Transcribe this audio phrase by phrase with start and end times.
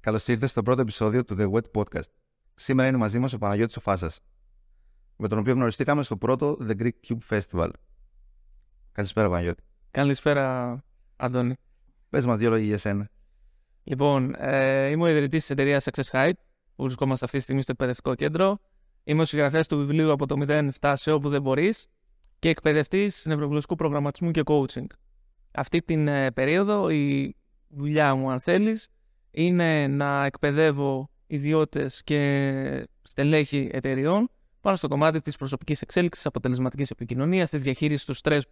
[0.00, 2.08] Καλώς ήρθατε στο πρώτο επεισόδιο του The Wet Podcast.
[2.54, 4.20] Σήμερα είναι μαζί μας ο Παναγιώτης ο Φάσας,
[5.16, 7.70] με τον οποίο γνωριστήκαμε στο πρώτο The Greek Cube Festival.
[8.92, 9.62] Καλησπέρα, Παναγιώτη.
[9.90, 10.76] Καλησπέρα,
[11.16, 11.54] Αντώνη.
[12.08, 13.08] Πες μας δύο λόγια για σένα.
[13.82, 16.32] Λοιπόν, ε, είμαι ο ιδρυτής της εταιρείας Success Hype,
[16.76, 18.58] που βρισκόμαστε αυτή τη στιγμή στο εκπαιδευτικό κέντρο.
[19.04, 21.86] Είμαι ο συγγραφέας του βιβλίου Από το 0 φτάσει όπου δεν μπορείς
[22.38, 24.86] και εκπαιδευτής νευρογλωσσικού προγραμματισμού και coaching.
[25.52, 27.36] Αυτή την ε, περίοδο η
[27.68, 28.88] δουλειά μου, αν θέλεις,
[29.30, 37.50] είναι να εκπαιδεύω ιδιώτες και στελέχη εταιριών πάνω στο κομμάτι της προσωπικής εξέλιξης, αποτελεσματικής επικοινωνίας,
[37.50, 38.46] της διαχείρισης του στρες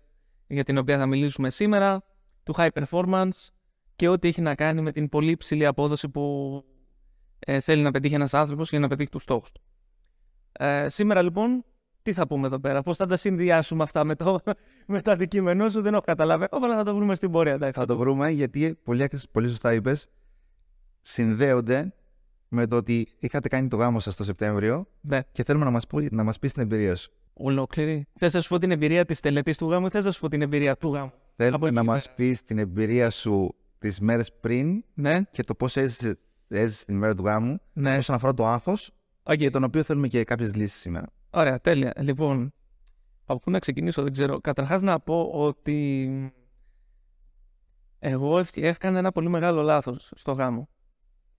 [0.46, 2.02] για την οποία θα μιλήσουμε σήμερα,
[2.42, 3.48] του high performance
[3.96, 6.64] και ό,τι έχει να κάνει με την πολύ υψηλή απόδοση που
[7.38, 9.60] ε, θέλει να πετύχει ένας άνθρωπος για να πετύχει τους στόχους του.
[10.52, 11.64] Ε, σήμερα λοιπόν,
[12.02, 14.38] τι θα πούμε εδώ πέρα, πώς θα τα συνδυάσουμε αυτά με το,
[14.86, 16.46] με το αντικείμενό σου, δεν έχω καταλάβει.
[16.50, 17.52] Όλα θα το βρούμε στην πορεία.
[17.52, 17.80] Εντάξει.
[17.80, 20.08] Θα το βρούμε γιατί πολύ, πολύ σωστά είπες,
[21.12, 21.92] συνδέονται
[22.48, 25.20] με το ότι είχατε κάνει το γάμο σας το Σεπτέμβριο Ναι.
[25.32, 27.12] και θέλουμε να μας να μας πεις την εμπειρία σου.
[27.32, 28.06] Ολόκληρη.
[28.14, 30.28] Θες να σου πω την εμπειρία της τελετής του γάμου ή θες να σου πω
[30.28, 32.14] την εμπειρία του γάμου; Θέλουμε Από εκεί να και μας πέρα.
[32.16, 37.14] πεις την εμπειρία σου τις μέρες πριν Ναι, και το πώς έζησε, έζησε την ημέρα
[37.14, 37.96] του γάμου ναι.
[37.96, 38.74] όσον αφορά το άγχο,
[39.22, 39.32] Οκ.
[39.34, 41.06] για τον οποίο θέλουμε και κάποιες λύσεις σήμερα.
[41.30, 41.92] Ωραία, τέλεια.
[41.98, 42.52] Λοιπόν,
[43.24, 44.40] από πού να ξεκινήσω, δεν ξέρω.
[44.40, 46.08] Καταρχάς να πω ότι
[47.98, 50.68] εγώ ευ- έκανα ένα πολύ μεγάλο λάθος στο γάμο.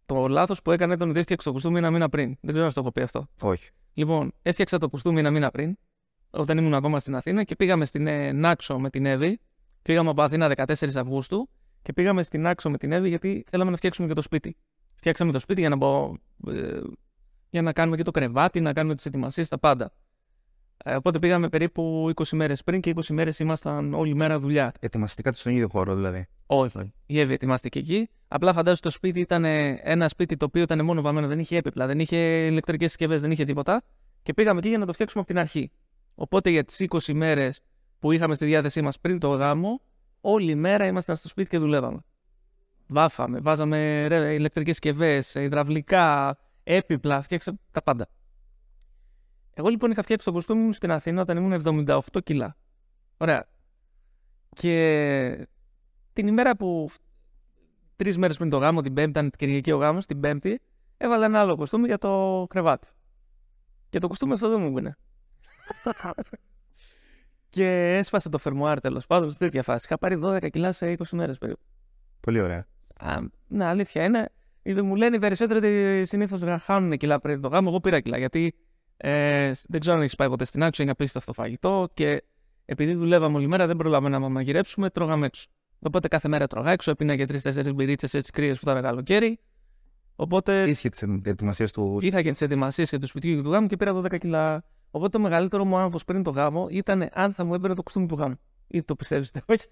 [0.09, 2.37] Το λάθος που έκανα ήταν ότι έφτιαξα το κουστούμι ένα μήνα πριν.
[2.41, 3.27] Δεν ξέρω να σου το έχω πει αυτό.
[3.41, 3.69] Όχι.
[3.93, 5.77] Λοιπόν, έφτιαξα το κουστούμι ένα μήνα πριν,
[6.29, 9.39] όταν ήμουν ακόμα στην Αθήνα και πήγαμε στην ε, Νάξο με την Εύη.
[9.81, 11.49] Πήγαμε από Αθήνα 14 Αυγούστου
[11.81, 14.57] και πήγαμε στην Νάξο με την Εύη γιατί θέλαμε να φτιάξουμε και το σπίτι.
[14.95, 16.13] Φτιάξαμε το σπίτι για να, μπω,
[16.47, 16.79] ε,
[17.49, 19.91] για να κάνουμε και το κρεβάτι, να κάνουμε τις ετοιμασίες, τα πάντα.
[20.83, 24.71] Ε, οπότε πήγαμε περίπου 20 μέρες πριν και 20 μέρες ήμασταν όλη μέρα δουλειά.
[24.79, 26.27] Ετοιμαστικά στον ίδιο χώρο δηλαδή.
[26.51, 28.09] Όχι, η Εύη ετοιμάστηκε εκεί.
[28.27, 31.57] Απλά φαντάζομαι το σπίτι ήταν ε, ένα σπίτι το οποίο ήταν μόνο βαμμένο, δεν είχε
[31.57, 33.83] έπιπλα, δεν είχε ηλεκτρικές συσκευές, δεν είχε τίποτα.
[34.23, 35.71] Και πήγαμε εκεί για να το φτιάξουμε από την αρχή.
[36.15, 37.61] Οπότε για τις 20 μέρες
[37.99, 39.81] που είχαμε στη διάθεσή μας πριν το γάμο,
[40.21, 41.99] όλη μέρα ήμασταν στο σπίτι και δουλεύαμε.
[42.87, 48.09] Βάφαμε, βάζαμε ηλεκτρικές συσκευές, υδραυλικά, έπιπλα, φτιάξαμε τα πάντα.
[49.53, 52.57] Εγώ λοιπόν είχα φτιάξει το κοστούμι μου στην Αθήνα όταν ήμουν 78 κιλά.
[53.17, 53.47] Ωραία.
[54.55, 55.47] Και
[56.19, 56.89] την ημέρα που
[57.95, 60.59] τρεις μέρες πριν το γάμο, την Πέμπτη, ήταν Κυριακή ο γάμος, την Πέμπτη,
[60.97, 62.87] έβαλα ένα άλλο κοστούμι για το κρεβάτι.
[63.89, 64.97] Και το κοστούμι αυτό δεν μου μπαινε.
[67.49, 69.85] και έσπασε το φερμουάρ τέλος πάντων σε τέτοια φάση.
[69.85, 71.61] Είχα πάρει 12 κιλά σε 20 μέρες περίπου.
[72.19, 72.67] Πολύ ωραία.
[72.99, 74.29] Α, ναι, αλήθεια είναι.
[74.61, 77.67] Ε, Μου λένε οι περισσότεροι ότι συνήθως χάνουν κιλά πριν το γάμο.
[77.69, 78.55] Εγώ πήρα κιλά γιατί
[78.97, 82.23] ε, δεν ξέρω αν έχεις πάει ποτέ στην άξιο, είναι απίστευτο φαγητό και
[82.65, 85.47] επειδή δουλεύαμε όλη μέρα δεν προλάβαμε να μαγειρέψουμε, τρώγαμε έξω.
[85.79, 89.39] Οπότε κάθε μέρα τρώγα έξω, έπινα και τρει-τέσσερι μπυρίτσες έτσι κρύες που ήταν καλοκαίρι.
[90.15, 91.99] Οπότε Ίσχυε τη ετοιμασία του.
[92.01, 94.63] είχα και τις ετοιμασίες και του σπιτιού και του γάμου και πήρα 12 κιλά.
[94.91, 98.05] Οπότε το μεγαλύτερο μου άγχος πριν το γάμο ήταν αν θα μου έμπαινε το κουστούμι
[98.07, 98.39] του γάμου.
[98.67, 99.65] Ή το πιστεύετε, όχι.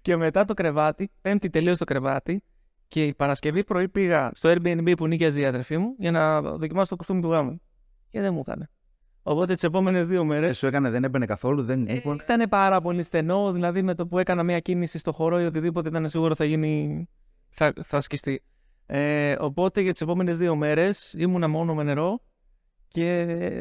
[0.00, 2.42] Και μετά το κρεβάτι, Πέμπτη τελείωσε το κρεβάτι
[2.88, 6.88] και η Παρασκευή πρωί πήγα στο Airbnb που νίκιαζε η αδερφή μου για να δοκιμάσω
[6.88, 7.60] το κουστούμι του γάμου.
[8.08, 8.70] Και δεν μου έκανε.
[9.28, 12.22] Οπότε τις επόμενες δύο μέρε Ε, σου έκανε, δεν έμπαινε καθόλου, δεν έπαιρνε.
[12.22, 13.52] ήταν πάρα πολύ στενό.
[13.52, 17.06] Δηλαδή με το που έκανα μια κίνηση στο χώρο ή οτιδήποτε ήταν σίγουρο θα γίνει.
[17.48, 18.42] θα, θα σκιστεί.
[18.86, 22.20] Ε, οπότε για τις επόμενες δύο μέρες ήμουνα μόνο με νερό
[22.88, 23.08] και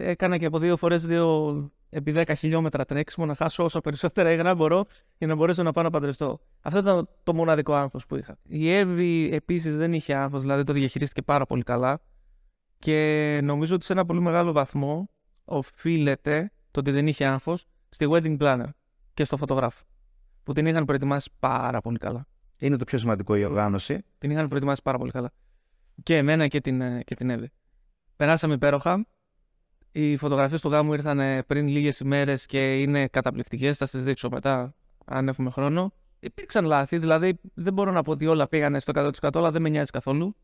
[0.04, 1.54] έκανα και από δύο φορές δύο
[1.90, 4.84] επί 10 χιλιόμετρα τρέξιμο να χάσω όσο περισσότερα υγρά μπορώ
[5.18, 6.40] για να μπορέσω να πάω να παντρευτώ.
[6.62, 8.38] Αυτό ήταν το μοναδικό άγχος που είχα.
[8.44, 12.02] Η Εύη επίσης δεν είχε άγχος, δηλαδή το διαχειρίστηκε πάρα πολύ καλά
[12.80, 15.10] και νομίζω ότι σε ένα πολύ μεγάλο βαθμό
[15.46, 18.70] οφείλεται το ότι δεν είχε άγχος στη wedding planner
[19.14, 19.84] και στο φωτογράφο
[20.44, 22.28] που την είχαν προετοιμάσει πάρα πολύ καλά.
[22.58, 24.04] Είναι το πιο σημαντικό η οργάνωση.
[24.18, 25.32] Την είχαν προετοιμάσει πάρα πολύ καλά.
[26.04, 27.52] Και εμένα και την, ε, και την Εύη.
[28.16, 29.06] Περάσαμε υπέροχα.
[29.92, 33.78] Οι φωτογραφίες του γάμου ήρθαν ε, πριν λίγες ημέρε και είναι καταπληκτικές.
[33.78, 34.76] Θα σας δείξω μετά,
[35.06, 35.94] αν έχουμε χρόνο.
[36.20, 38.92] Υπήρξαν λάθη, δηλαδή δεν μπορώ να πω ότι όλα πήγανε στο
[39.22, 40.36] 100% αλλά δεν με νοιάζει καθόλου.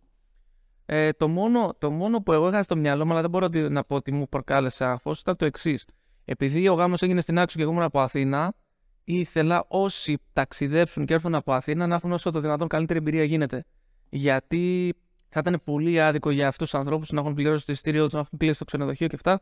[0.93, 3.59] Ε, το, μόνο, το μόνο που εγώ είχα στο μυαλό μου, αλλά δεν μπορώ ότι-
[3.69, 5.85] να πω ότι μου προκάλεσε άγχο, ήταν το εξής.
[6.25, 8.53] Επειδή ο γάμος έγινε στην Άξο και εγώ ήμουν από Αθήνα,
[9.03, 13.63] ήθελα όσοι ταξιδέψουν και έρθουν από Αθήνα να έχουν όσο το δυνατόν καλύτερη εμπειρία γίνεται.
[14.09, 14.93] Γιατί
[15.29, 18.19] θα ήταν πολύ άδικο για αυτούς τους ανθρώπους να έχουν πληρώσει το ειστήριό τους, να
[18.19, 19.39] έχουν κλείσει το ξενοδοχείο και αυτά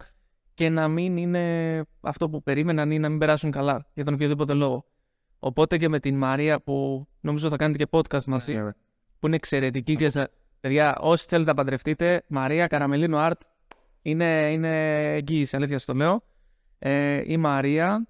[0.53, 4.53] και να μην είναι αυτό που περίμεναν ή να μην περάσουν καλά για τον οποιοδήποτε
[4.53, 4.85] λόγο.
[5.39, 8.71] Οπότε και με την Μαρία που νομίζω θα κάνετε και podcast μαζί, Ναι,
[9.19, 10.27] που είναι εξαιρετική και σα...
[10.59, 13.41] Παιδιά, όσοι θέλετε να παντρευτείτε, Μαρία Καραμελίνο Art
[14.01, 16.23] είναι, είναι εγγύηση, αλήθεια σας το λέω.
[16.79, 18.07] Ε, η Μαρία,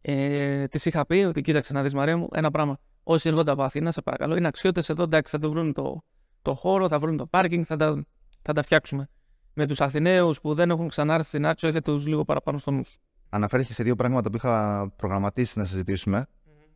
[0.00, 2.78] ε, της είχα πει ότι κοίταξε να δεις Μαρία μου ένα πράγμα.
[3.02, 6.02] Όσοι έρχονται από Αθήνα, σε παρακαλώ, είναι αξιώτε εδώ, εντάξει, θα το βρουν το,
[6.42, 8.06] το χώρο, θα βρουν το πάρκινγκ, θα τα,
[8.42, 9.08] θα τα φτιάξουμε.
[9.52, 12.84] Με τους Αθηναίους που δεν έχουν ξανάρθει στην Άξο, έχετε τους λίγο παραπάνω στο νου.
[12.84, 12.98] σου.
[13.28, 16.26] Αναφέρθηκε σε δύο πράγματα που είχα προγραμματίσει να συζητήσουμε.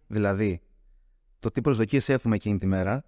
[0.06, 0.60] Δηλαδή,
[1.38, 3.04] το τι προσδοκίες έχουμε εκείνη τη μέρα,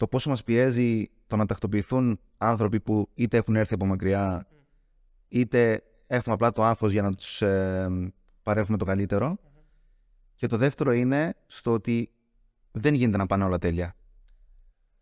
[0.00, 4.46] το πόσο μας πιέζει το να τακτοποιηθούν άνθρωποι που είτε έχουν έρθει από μακριά,
[5.28, 8.12] είτε έχουμε απλά το άγχος για να τους ε,
[8.42, 9.38] παρέχουμε το καλύτερο.
[10.36, 12.10] Και το δεύτερο είναι στο ότι
[12.70, 13.94] δεν γίνεται να πάνε όλα τέλεια.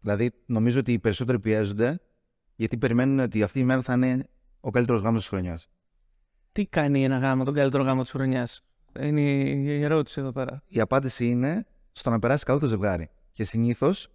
[0.00, 2.00] Δηλαδή, νομίζω ότι οι περισσότεροι πιέζονται
[2.54, 4.28] γιατί περιμένουν ότι αυτή η μέρα θα είναι
[4.60, 5.68] ο καλύτερος γάμος της χρονιάς.
[6.52, 8.62] Τι κάνει ένα γάμο, τον καλύτερο γάμο της χρονιάς;
[9.00, 10.62] Είναι η ερώτηση εδώ πέρα.
[10.68, 13.10] Η απάντηση είναι στο να περάσει καλό το ζευγάρι.
[13.32, 14.08] Και συνήθως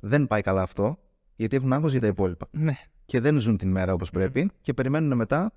[0.00, 0.98] δεν πάει καλά αυτό,
[1.36, 2.48] γιατί έχουν άγχος για τα υπόλοιπα.
[2.50, 2.76] Ναι.
[3.06, 5.52] Και δεν ζουν την μέρα όπως πρέπει και περιμένουν μετά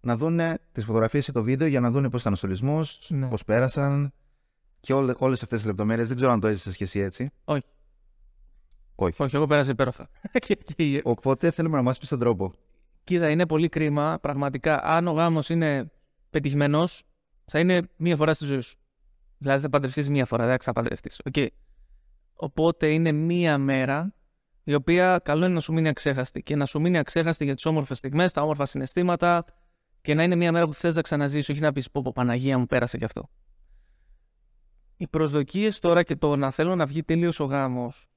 [0.00, 0.40] να δουν
[0.72, 3.26] τις φωτογραφίες ή το βίντεο για να δουν πώς ήταν ο στολισμός, Ναι.
[3.28, 4.12] πώς πέρασαν
[4.80, 6.06] και όλε όλες αυτές τις λεπτομέρειες.
[6.08, 7.30] Δεν ξέρω αν το έζησες και εσύ έτσι.
[7.44, 7.62] Όχι.
[8.94, 9.22] Όχι.
[9.22, 10.08] Όχι, εγώ πέρασα υπέροχα.
[10.46, 12.52] και, και, Οπότε θέλουμε να μας πεις τον τρόπο.
[13.04, 14.18] Κοίτα, είναι πολύ κρίμα.
[14.20, 15.90] Πραγματικά, αν ο γάμος είναι
[16.30, 17.02] πετυχημένος,
[17.44, 18.78] θα είναι μία φορά στη ζωή σου.
[19.38, 21.10] Δηλαδή θα παντρευτείς μία φορά, δεν θα ξαναπαντρευτεί.
[21.32, 21.46] Okay.
[22.40, 24.14] Οπότε είναι μία μέρα
[24.64, 26.42] η οποία καλό είναι να σου μείνει αξέχαστη.
[26.42, 29.44] Και να σου μείνει αξέχαστη για τις όμορφες στιγμές, τα όμορφα συναισθήματα
[30.00, 32.58] και να είναι μία μέρα που θες να ξαναζήσεις, όχι να πεις πω, πω Παναγία
[32.58, 33.28] μου πέρασε κι αυτό.
[34.96, 38.08] Οι προσδοκίες τώρα και το να θέλω να βγει τέλειο ο γάμος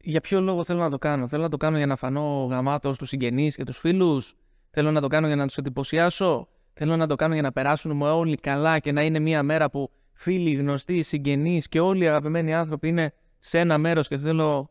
[0.00, 2.94] για ποιο λόγο θέλω να το κάνω; Θέλω να το κάνω για να φανώ γαμάτος
[2.94, 4.34] στους συγγενείς και τους φίλους;
[4.70, 7.96] Θέλω να το κάνω για να τους εντυπωσιάσω; Θέλω να το κάνω για να περάσουν
[7.96, 12.08] με όλοι καλά και να είναι μια μέρα που φίλοι, γνωστοί, συγγενείς και όλοι οι
[12.08, 14.70] αγαπημένοι άνθρωποι είναι σε ένα μέρος και θέλω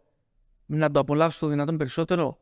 [0.65, 2.38] να το απολαύσω το δυνατόν περισσότερο.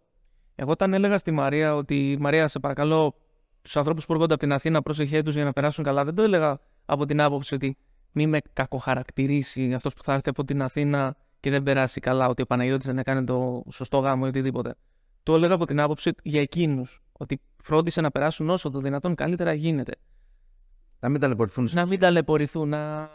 [0.55, 3.15] Εγώ όταν έλεγα στη Μαρία ότι Μαρία, σε παρακαλώ,
[3.61, 6.21] τους ανθρώπους που έρχονται από την Αθήνα, πρόσεχέ τους για να περάσουν καλά, δεν το
[6.21, 7.77] έλεγα από την άποψη ότι
[8.11, 12.41] μη με κακοχαρακτηρίσει αυτός που θα έρθει από την Αθήνα και δεν περάσει καλά, ότι
[12.41, 14.75] ο Παναγιώτης δεν έκανε το σωστό γάμο ή οτιδήποτε.
[15.23, 17.01] Το έλεγα από την άποψη για εκείνους.
[17.11, 19.91] Ότι φρόντισε να περάσουν όσο το δυνατόν καλύτερα γίνεται.
[21.03, 21.69] Να μην ταλαιπωρηθούν.
[21.71, 23.09] Να μην ταλαιπωρηθούν, να,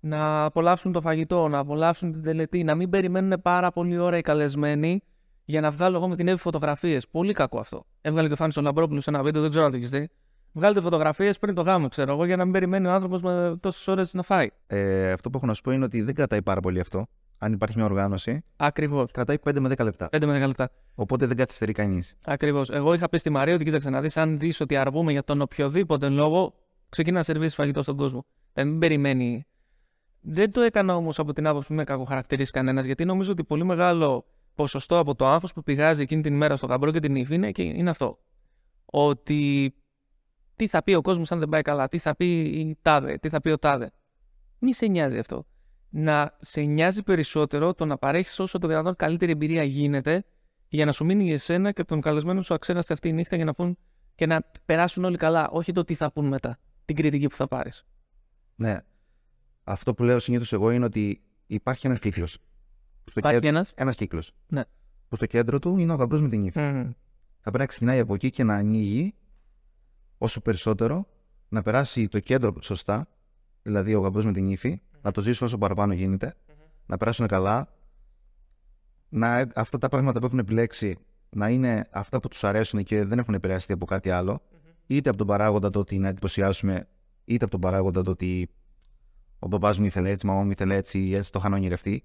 [0.00, 4.20] να απολαύσουν το φαγητό, να απολαύσουν την τελετή, να μην περιμένουν πάρα πολύ ώρα οι
[4.20, 5.02] καλεσμένοι
[5.44, 7.08] για να βγάλω εγώ με την Εύη φωτογραφίες.
[7.08, 7.84] Πολύ κακό αυτό.
[8.00, 10.08] Έβγαλε και ο Φάνη ο Λαμπρόπουλο σε ένα βίντεο, δεν ξέρω αν το έχεις δει.
[10.52, 13.88] Βγάλετε φωτογραφίες πριν το γάμο, ξέρω εγώ, για να μην περιμένει ο άνθρωπος με τόσες
[13.88, 14.48] ώρες να φάει.
[14.66, 17.06] Ε, αυτό που έχω να σου πω είναι ότι δεν κρατάει πάρα πολύ αυτό.
[17.38, 19.10] Αν υπάρχει μια οργάνωση, Ακριβώς.
[19.12, 20.08] κρατάει 5 με 10 λεπτά.
[20.12, 20.70] 5 με 10 λεπτά.
[20.94, 22.14] Οπότε δεν καθυστερεί κανείς.
[22.24, 22.70] Ακριβώς.
[22.70, 25.40] Εγώ είχα πει στη Μαρία ότι κοίταξε να δεις, αν δεις ότι αρβούμε για τον
[25.40, 26.54] οποιοδήποτε λόγο,
[26.90, 28.26] ξεκινά να σερβίσει φαγητό στον κόσμο.
[28.52, 29.46] Δεν μην περιμένει.
[30.20, 33.64] Δεν το έκανα όμως από την άποψη που με κακοχαρακτηρίσει κανένας, γιατί νομίζω ότι πολύ
[33.64, 37.34] μεγάλο ποσοστό από το άγχος που πηγάζει εκείνη την ημέρα στο γαμπρό και την ύφη
[37.34, 38.18] είναι, και είναι αυτό.
[38.84, 39.74] Ότι
[40.56, 43.28] τι θα πει ο κόσμος αν δεν πάει καλά, τι θα πει η τάδε, τι
[43.28, 43.90] θα πει ο τάδε.
[44.58, 45.46] Μη σε νοιάζει αυτό.
[45.88, 50.24] Να σε νοιάζει περισσότερο το να παρέχεις όσο το δυνατόν καλύτερη εμπειρία γίνεται
[50.68, 53.44] για να σου μείνει για εσένα και τον καλεσμένο σου αξέχαστη αυτή η νύχτα για
[53.44, 53.78] να πούν
[54.14, 55.48] και να περάσουν όλοι καλά.
[55.50, 56.58] Όχι το τι θα πούν μετά,
[56.94, 57.86] την κριτική που θα πάρεις.
[58.54, 58.78] Ναι.
[59.64, 62.38] Αυτό που λέω συνήθως εγώ είναι ότι υπάρχει ένας κύκλος.
[63.14, 64.32] Υπάρχει ένας; Ένας κύκλος.
[64.48, 64.62] Ναι.
[65.08, 66.60] Που στο κέντρο του είναι ο γαμπρός με την ύφη.
[66.60, 69.14] Θα πρέπει να ξεκινάει από εκεί και να ανοίγει
[70.18, 71.06] όσο περισσότερο,
[71.48, 73.08] να περάσει το κέντρο σωστά,
[73.62, 76.36] δηλαδή ο γαμπρός με την ύφη, να το ζήσουν όσο παραπάνω γίνεται,
[76.86, 77.74] να περάσουν καλά,
[79.08, 80.98] να, αυτά τα πράγματα που έχουν επιλέξει
[81.30, 84.42] να είναι αυτά που τους αρέσουν και δεν έχουν επηρεαστεί από κάτι άλλο,
[84.90, 86.88] είτε από τον παράγοντα το ότι να εντυπωσιάσουμε,
[87.24, 88.50] είτε από τον παράγοντα το ότι
[89.38, 92.04] ο μπαμπά μου ήθελε έτσι, η μαμά μου ήθελε έτσι, ή έτσι το είχαν ονειρευτεί.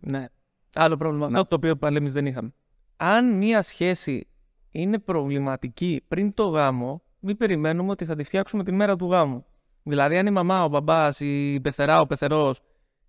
[0.00, 0.26] Ναι.
[0.74, 1.26] Άλλο πρόβλημα.
[1.26, 2.54] Αυτό το οποίο πάλι εμείς δεν είχαμε.
[2.96, 4.26] Αν μία σχέση
[4.70, 9.44] είναι προβληματική πριν το γάμο, μην περιμένουμε ότι θα τη φτιάξουμε τη μέρα του γάμου.
[9.82, 12.60] Δηλαδή, αν η μαμά, ο μπαμπά, η πεθερά, ο πεθερός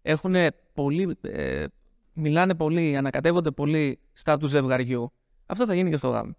[0.02, 0.36] έχουν
[0.74, 1.18] πολύ.
[1.22, 1.66] Ε,
[2.14, 5.12] μιλάνε πολύ, ανακατεύονται πολύ στα του ζευγαριού,
[5.46, 6.36] αυτό θα γίνει και στο γάμο.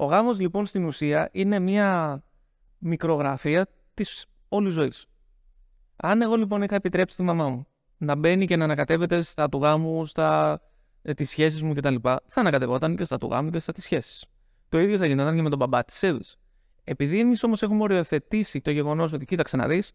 [0.00, 2.22] Ο γάμος λοιπόν στην ουσία είναι μια
[2.78, 5.06] μικρογραφία της όλης ζωής.
[5.96, 7.66] Αν εγώ λοιπόν είχα επιτρέψει τη μαμά μου
[7.96, 10.60] να μπαίνει και να ανακατεύεται στα του γάμου, στα
[11.02, 11.94] ε, τις σχέσεις μου κτλ.
[12.02, 14.24] Θα ανακατευόταν και στα του γάμου και στα τις σχέσεις.
[14.68, 16.36] Το ίδιο θα γινόταν και με τον μπαμπά της Εύης.
[16.84, 19.92] Επειδή εμείς όμως έχουμε οριοθετήσει το γεγονός ότι κοίταξε να δεις,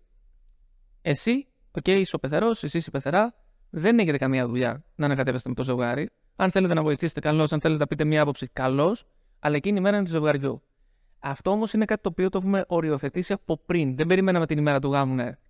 [1.01, 3.35] εσύ, οκ, είσαι ο πεθερός, εσύ είσαι η πεθερά,
[3.69, 6.09] δεν έχετε καμία δουλειά να ανακατεύεστε με το ζευγάρι.
[6.35, 7.53] Αν θέλετε να βοηθήσετε, καλώς.
[7.53, 9.05] Αν θέλετε να πείτε μία άποψη, καλώς.
[9.45, 10.61] Αλλά εκείνη η μέρα είναι του ζευγαριού.
[11.19, 13.95] Αυτό όμως είναι κάτι το οποίο το έχουμε οριοθετήσει από πριν.
[13.95, 15.49] Δεν περιμέναμε την ημέρα του γάμου να έρθει.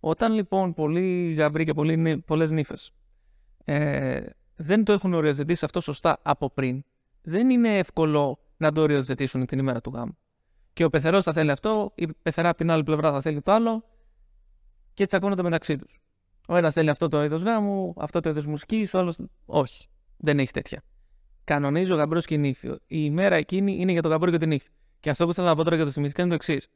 [0.00, 1.72] Όταν λοιπόν πολλοί γαμπροί και
[2.26, 2.92] πολλές νύφες
[3.64, 4.20] ε,
[4.56, 6.84] δεν το έχουν οριοθετήσει αυτό σωστά από πριν,
[7.22, 10.16] δεν είναι εύκολο να το οριοθετήσουν την ημέρα του γάμου.
[10.72, 13.52] Και ο πεθερός θα θέλει αυτό, η πεθερά από την άλλη πλευρά θα θέλει το
[13.52, 13.84] άλλο
[14.94, 16.00] και τσακώνονται μεταξύ τους.
[16.48, 19.14] Ο ένας θέλει αυτό το είδος γάμου, αυτό το είδος μουσικής, ο άλλο.
[19.46, 19.86] Όχι.
[20.16, 20.82] Δεν έχει τέτοια.
[21.46, 22.68] Κανονίζει ο γαμπρός και η νύφη.
[22.68, 24.68] Η ημέρα εκείνη είναι για τον γαμπρό και την νύφη.
[25.00, 26.68] Και αυτό που θέλω να πω τώρα για το θυμηθήκα είναι το εξής.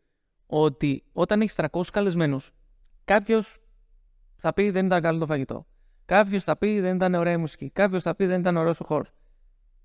[0.47, 2.51] Ότι όταν έχεις 300 καλεσμένους,
[3.05, 3.59] κάποιος
[4.37, 5.67] θα πει δεν ήταν καλό το φαγητό.
[6.05, 7.71] Κάποιος θα πει δεν ήταν ωραία η μουσική.
[7.71, 9.11] Κάποιος θα πει δεν ήταν ωραίος ο χώρος.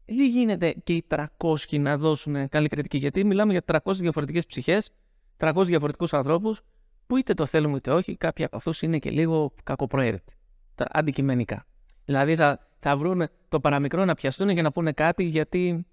[0.06, 2.98] Δεν γίνεται και οι 300 να δώσουν καλή κριτική.
[2.98, 4.92] Γιατί μιλάμε για 300 διαφορετικές ψυχές,
[5.38, 6.62] 300 διαφορετικούς ανθρώπους
[7.08, 10.34] που είτε το θέλουμε είτε όχι, κάποιοι από αυτούς είναι και λίγο κακοπροαίρετοι.
[10.75, 11.65] Αντικειμενικά.
[12.06, 15.86] Δηλαδή θα, θα βρουν το παραμικρό να πιαστούν και να πούνε κάτι γιατί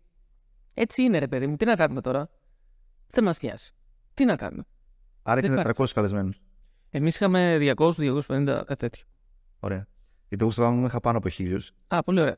[0.75, 1.56] έτσι είναι ρε παιδί μου.
[1.56, 2.30] Τι να κάνουμε τώρα;
[3.11, 3.70] Δεν μας νοιάζει.
[4.14, 4.64] Τι να κάνουμε;
[5.22, 6.40] Άρα έχετε 400 καλεσμένους.
[6.90, 9.04] Εμείς είχαμε 200-250 κάτι τέτοιο.
[9.61, 9.87] Ωραία.
[10.28, 11.72] Γιατί εγώ στο μου είχα πάνω από χίλιους.
[11.88, 12.37] Α, πολύ ωραία.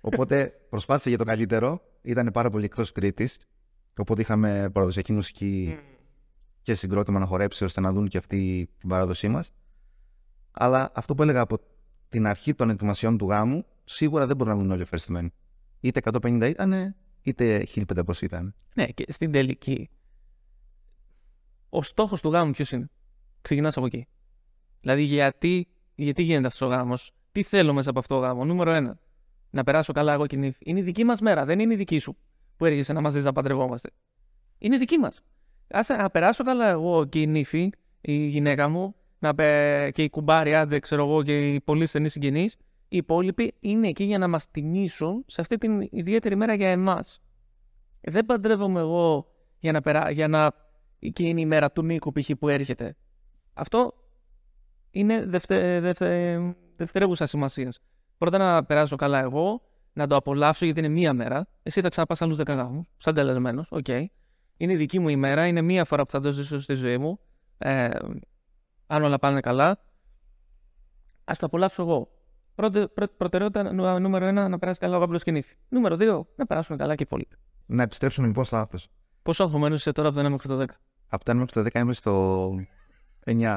[0.00, 1.80] Οπότε προσπάθησα για το καλύτερο.
[2.02, 3.38] Ήταν πάρα πολύ εκτός Κρήτης.
[3.96, 5.78] Οπότε είχαμε παραδοσιακή μουσική
[6.62, 9.52] και συγκρότημα να χορέψει ώστε να δουν και αυτή την παράδοσή μας.
[10.50, 11.58] Αλλά αυτό που έλεγα από
[12.16, 15.32] την αρχή των ετοιμασιών του γάμου, σίγουρα δεν μπορούν να βγουν όλοι ευχαριστημένοι.
[15.80, 18.54] Είτε 150 ήταν, είτε 1500 ήταν.
[18.74, 19.90] Ναι, και στην τελική.
[21.68, 22.90] Ο στόχος του γάμου ποιος είναι;
[23.40, 24.06] Ξεκινάς από εκεί.
[24.80, 28.70] Δηλαδή, γιατί, γιατί γίνεται αυτός ο γάμος, τι θέλω μέσα από αυτό το γάμο; Νούμερο
[28.70, 28.98] ένα.
[29.50, 30.62] Να περάσω καλά εγώ και νύφη.
[30.64, 32.16] Είναι η δική μας μέρα, δεν είναι η δική σου
[32.56, 33.90] που έρχεσαι να μας δεις να παντρευόμαστε.
[34.58, 35.22] Είναι η δική μας.
[35.68, 37.70] Άσε να περάσω καλά εγώ και η νύφη,
[38.00, 38.94] η γυναίκα μου,
[39.26, 42.56] να πε, και η κουμπάρι, άντρε, ξέρω εγώ, και οι πολύ στενοί συγγενείς.
[42.88, 47.20] Οι υπόλοιποι είναι εκεί για να μας τιμήσουν σε αυτή την ιδιαίτερη μέρα για εμάς.
[48.00, 49.26] Δεν παντρεύομαι εγώ
[49.58, 50.10] για να, περά...
[50.10, 50.52] για να...
[51.12, 52.30] και είναι η μέρα του Νίκου π.χ.
[52.38, 52.96] που έρχεται.
[53.54, 53.94] Αυτό
[54.90, 55.80] είναι δευτε...
[55.80, 56.40] Δευτε...
[56.76, 57.78] δευτερεύουσα σημασίας.
[58.18, 61.48] Πρώτα να περάσω καλά εγώ, να το απολαύσω γιατί είναι μία μέρα.
[61.62, 63.84] Εσύ θα ξαναπάς άλλους 10 γάμους, σαν καλεσμένος, OK.
[63.88, 64.04] Okay.
[64.56, 67.18] Είναι η δική μου ημέρα, είναι μία φορά που θα το ζήσω στη ζωή μου.
[67.58, 67.88] Ε,
[68.86, 69.78] αν όλα πάνε καλά,
[71.24, 72.10] ας το απολαύσω εγώ.
[72.54, 75.54] Πρώτη, πρώτη προτεραιότητα νούμερο ένα, να περάσει καλά ο γαμπρός και η νύφη.
[75.68, 77.36] Νούμερο δύο, να περάσουν καλά και οι υπόλοιποι.
[77.66, 78.78] Να επιστρέψουμε λοιπόν στο λάθος.
[79.22, 80.64] Πόσο αγχωμένος είσαι τώρα από το 1 μέχρι το 10.
[81.08, 82.48] Από το 1 μέχρι το 10 είμαι στο
[83.24, 83.56] 9.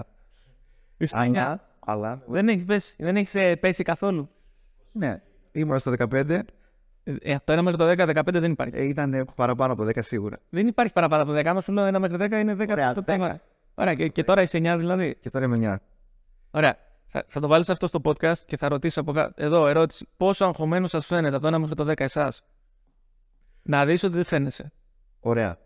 [0.97, 2.23] Είσαι 9, αλλά.
[2.27, 4.29] Δεν έχεις πέσει, δεν έχεις, ε, πέσει καθόλου.
[4.91, 5.21] Ναι,
[5.51, 6.39] ήμουν στο 15.
[7.03, 8.75] Ε, από το 1 μέχρι το 10, 15 δεν υπάρχει.
[8.77, 10.39] Ε, ήταν παραπάνω από 10 σίγουρα.
[10.49, 11.45] Δεν υπάρχει παραπάνω από 10.
[11.45, 12.67] Άμα σου λέω 1 μέχρι 10 είναι 10.
[12.69, 13.35] Ωραία, το 10.
[13.79, 13.93] Ωραία.
[13.93, 13.93] Ωραία.
[13.93, 15.15] Και, και τώρα είσαι 9 δηλαδή.
[15.19, 15.77] Και τώρα είμαι 9.
[16.51, 16.77] Ωραία.
[17.05, 19.43] Θα, θα το βάλεις αυτό στο podcast και θα ρωτήσει από κάτω.
[19.45, 20.07] Εδώ ερώτηση.
[20.17, 22.41] Πόσο αγχωμένος σας φαίνεται από το 1 μέχρι το 10 εσάς;
[23.61, 24.71] Να δεις ότι δεν φαίνεσαι.
[25.19, 25.57] Ωραία.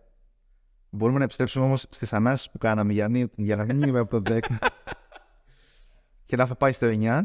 [0.89, 4.21] Μπορούμε να επιστρέψουμε όμως στις ανάσεις που κάναμε για, νη- για να μην είμαι από
[4.21, 4.39] το 10
[6.27, 7.21] και να θα πάει στο 9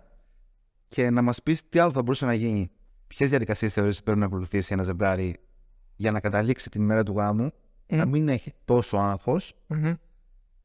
[0.88, 2.70] και να μας πεις τι άλλο θα μπορούσε να γίνει.
[3.06, 5.36] Ποιες διαδικασίες θεωρείς ότι πρέπει να ακολουθήσει ένα ζευγάρι
[5.96, 7.50] για να καταλήξει την ημέρα του γάμου,
[7.86, 9.94] να μην έχει τόσο άγχος Μμμ.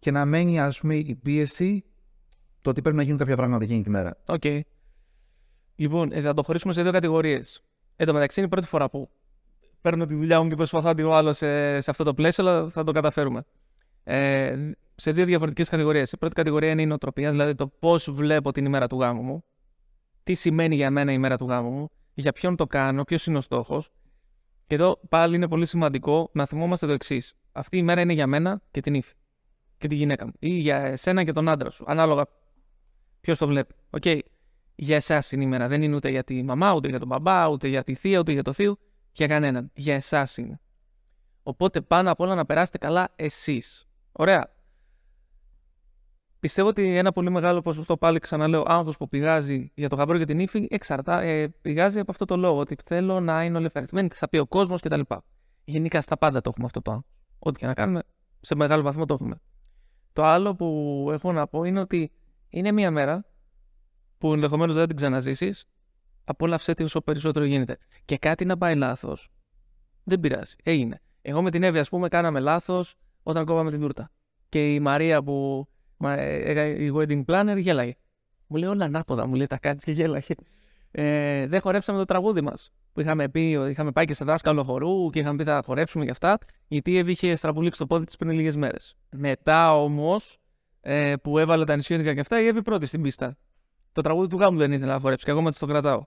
[0.03, 1.83] Και να μένει ας πούμε η πίεση
[2.61, 4.17] το ότι πρέπει να γίνουν κάποια πράγματα εκείνη τη μέρα.
[4.25, 4.43] Οκ.
[5.75, 7.63] Λοιπόν, ε, θα το χωρίσουμε σε δύο κατηγορίες.
[7.95, 9.09] Εν τω μεταξύ είναι η πρώτη φορά που
[9.81, 12.69] παίρνω τη δουλειά μου και προσπαθώ να τη βάλω σε, σε αυτό το πλαίσιο, αλλά
[12.69, 13.45] θα το καταφέρουμε.
[14.03, 16.11] Ε, σε δύο διαφορετικές κατηγορίες.
[16.11, 19.43] Η πρώτη κατηγορία είναι η νοοτροπία, δηλαδή το πώς βλέπω την ημέρα του γάμου μου.
[20.23, 23.37] Τι σημαίνει για μένα η ημέρα του γάμου μου, για ποιον το κάνω, ποιος είναι
[23.37, 23.91] ο στόχος.
[24.67, 27.33] Και εδώ πάλι είναι πολύ σημαντικό να θυμόμαστε το εξής.
[27.51, 29.13] Αυτή η μέρα είναι για μένα και την ύφη.
[29.83, 30.31] Και τη γυναίκα μου.
[30.39, 31.83] Ή για εσένα και τον άντρα σου.
[31.87, 32.25] Ανάλογα
[33.21, 33.75] ποιος το βλέπει.
[33.89, 34.03] Οκ.
[34.75, 35.67] Για εσάς είναι η μέρα.
[35.67, 38.31] Δεν είναι ούτε για τη μαμά, ούτε για τον μπαμπά, ούτε για τη θεία, ούτε
[38.31, 38.77] για το θείο.
[39.11, 39.71] Για κανέναν.
[39.73, 40.59] Για εσάς είναι.
[41.43, 43.85] Οπότε πάνω απ' όλα να περάσετε καλά εσείς.
[44.11, 44.53] Ωραία.
[46.39, 50.25] Πιστεύω ότι ένα πολύ μεγάλο ποσοστό, πάλι ξαναλέω, άγχο που πηγάζει για το γαμπρό και
[50.25, 52.59] τη νύφη, εξαρτά, ε, πηγάζει από αυτό το λόγο.
[52.59, 55.01] Ότι θέλω να είναι όλοι ευχαριστημένοι, τι θα πει ο κόσμος κτλ.
[55.63, 57.05] Γενικά στα πάντα το έχουμε αυτό το άγχο.
[57.39, 58.01] Ό,τι και να κάνουμε,
[58.39, 59.35] σε μεγάλο βαθμό το έχουμε.
[60.13, 62.11] Το άλλο που έχω να πω είναι ότι
[62.49, 63.25] είναι μια μέρα
[64.17, 65.65] που ενδεχομένως δεν την ξαναζήσεις.
[66.23, 67.77] Απόλαυσέ τη όσο περισσότερο γίνεται.
[68.05, 69.29] Και κάτι να πάει λάθος.
[70.03, 70.53] Δεν πειράζει.
[70.63, 71.01] Έγινε.
[71.21, 74.11] Εγώ με την Εύη, ας πούμε, κάναμε λάθος όταν κόβαμε την τούρτα.
[74.49, 75.67] Και η Μαρία που
[75.97, 77.93] μα, ε, έκανε η wedding planner γέλαγε.
[78.47, 80.35] Μου λέει όλα ανάποδα, μου λέει τα κάνεις και γέλαγες.
[80.95, 82.71] Ε, δεν χορέψαμε το τραγούδι μας.
[82.93, 86.11] Που είχαμε, πει, είχαμε πάει και σε δάσκαλο χορού και είχαμε πει θα χορέψουμε και
[86.11, 86.37] αυτά.
[86.67, 88.95] Γιατί η Εύη είχε στραβουλήξει το πόδι της πριν λίγες μέρες.
[89.09, 90.37] Μετά όμως
[90.81, 93.37] ε, που έβαλε τα νησιώτικα και αυτά, η Εύη πρώτη στην πίστα.
[93.91, 96.05] Το τραγούδι του γάμου δεν ήθελε να χορέψει και εγώ με το κρατάω.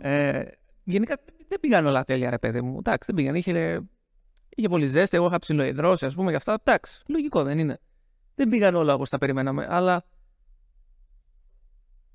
[0.00, 0.42] Ε,
[0.84, 1.16] γενικά
[1.48, 2.76] δεν πήγαν όλα τέλεια, ρε παιδί μου.
[2.78, 3.34] Εντάξει, δεν πήγαν.
[3.34, 3.80] Είχε,
[4.48, 6.58] είχε πολύ ζέστη, εγώ είχα ψηλοειδρώσει, ας πούμε, και αυτά.
[6.64, 7.78] Εντάξει, λογικό δεν είναι.
[8.34, 10.04] Δεν πήγαν όλα όπως τα περιμέναμε, αλλά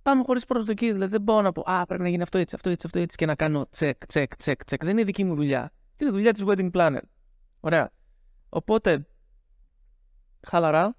[0.04, 0.94] πάμε χωρίς προσδοκίες.
[0.94, 3.18] Δηλαδή δεν μπορώ να πω Α, πρέπει να γίνει αυτό έτσι, αυτό έτσι, αυτό έτσι
[3.18, 4.84] και να κάνω τσεκ, τσεκ, τσεκ, τσεκ.
[4.84, 5.72] Δεν είναι δική μου δουλειά.
[5.98, 7.02] Είναι δουλειά της wedding planner.
[7.60, 7.92] Ωραία.
[8.50, 9.08] Οπότε,
[10.48, 10.96] χαλαρά,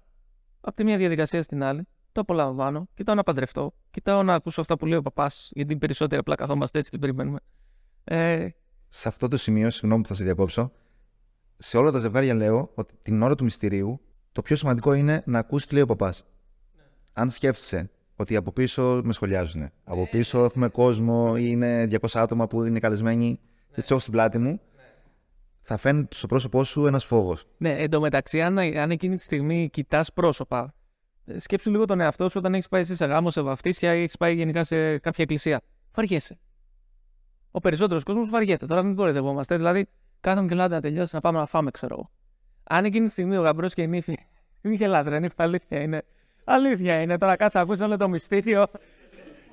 [0.61, 4.77] από τη μία διαδικασία στην άλλη, το απολαμβάνω, κοιτάω να παντρευτώ, κοιτάω να ακούσω αυτά
[4.77, 7.39] που λέει ο παπάς, γιατί περισσότεροι απλά καθόμαστε έτσι και περιμένουμε.
[8.03, 8.47] Ε,
[8.87, 10.71] Σε αυτό το σημείο, συγγνώμη που θα σε διακόψω,
[11.57, 15.39] σε όλα τα ζευγάρια λέω ότι την ώρα του μυστηρίου το πιο σημαντικό είναι να
[15.39, 16.25] ακούσει τι λέει ο παπάς.
[17.13, 22.47] Αν σκέφτεσαι ότι από πίσω με σχολιάζουν, από πίσω έχουμε κόσμο ή είναι 200 άτομα
[22.47, 23.39] που είναι καλεσμένοι
[23.73, 24.59] και τους έχω στην πλάτη μου,
[25.61, 27.45] θα φαίνεται στο πρόσωπό σου ένας φόβος.
[27.57, 30.73] ναι, εντωμεταξύ, αν, αν εκείνη τη στιγμή κοιτάς πρόσωπα,
[31.25, 34.01] ε, σκέψου λίγο τον εαυτό σου όταν έχεις πάει εσύ σε γάμο, σε βαφτίσια ή
[34.01, 35.61] έχεις πάει γενικά σε κάποια εκκλησία.
[35.93, 36.39] Βαριέσαι.
[37.51, 38.65] Ο περισσότερος κόσμος βαριέται.
[38.65, 39.55] Τώρα μην κοροϊδευόμαστε.
[39.55, 39.87] Δηλαδή,
[40.19, 42.11] κάθομαι και λέω «Άντε να τελειώσει να πάμε να φάμε, ξέρω εγώ.
[42.63, 44.17] Αν εκείνη τη στιγμή ο γαμπρός και η νύφη.
[44.61, 46.05] Μην γελάτε, ρε, νύφη, αλήθεια είναι.
[46.45, 47.17] Αλήθεια είναι.
[47.17, 48.65] Τώρα κάτσε να ακούσει όλο το μυστήριο.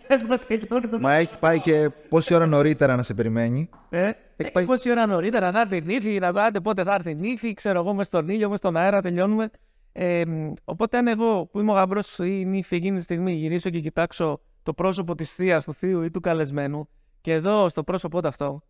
[0.09, 0.87] Δεν θα τελειώνει.
[1.01, 3.71] Μα έχει πάει και πόση ώρα νωρίτερα να σε περιμένει.
[3.91, 7.11] Ε, έχει πάει- πόση ώρα νωρίτερα θα έρθει η νύφη, να πάτε πότε θα έρθει
[7.11, 9.51] η νύφη, ξέρω εγώ, μες στον ήλιο, μες στον αέρα, τελειώνουμε.
[9.93, 13.33] Ε, μ, οπότε, αν εγώ που είμαι ο γαμπρός ή η νύφη εκείνη τη στιγμή
[13.33, 16.89] γυρίσω και κοιτάξω το πρόσωπο της θείας, του θείου ή του καλεσμένου,
[17.21, 18.63] και εδώ στο πρόσωπό του αυτό,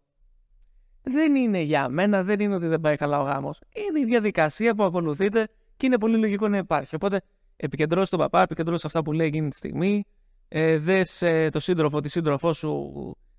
[1.03, 3.61] δεν είναι για μένα, δεν είναι ότι δεν πάει καλά ο γάμος.
[3.89, 6.95] Είναι η διαδικασία που ακολουθείτε και είναι πολύ λογικό να υπάρχει.
[6.95, 7.21] Οπότε,
[7.65, 10.05] επικεντρώσου τον παπά, επικεντρώσου αυτά που λέει εκείνη τη στιγμή.
[10.49, 12.93] Ε, δες ε, το σύντροφο, τη σύντροφό σου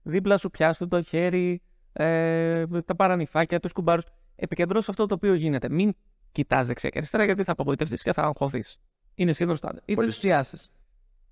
[0.04, 1.62] δίπλα σου, πιάσου το χέρι,
[1.94, 4.04] ε, τα παρανυφάκια, τους κουμπάρους.
[4.36, 5.70] Επικεντρώσου αυτό το οποίο γίνεται.
[5.70, 5.94] Μην
[6.32, 8.78] κοιτάς δεξιά και αριστερά, γιατί θα απογοητευτείς και θα αγχωθείς.
[9.16, 9.82] Είναι σχεδόν στάντα.
[9.86, 10.58] Ή θα Πολύ ενθουσιάσει.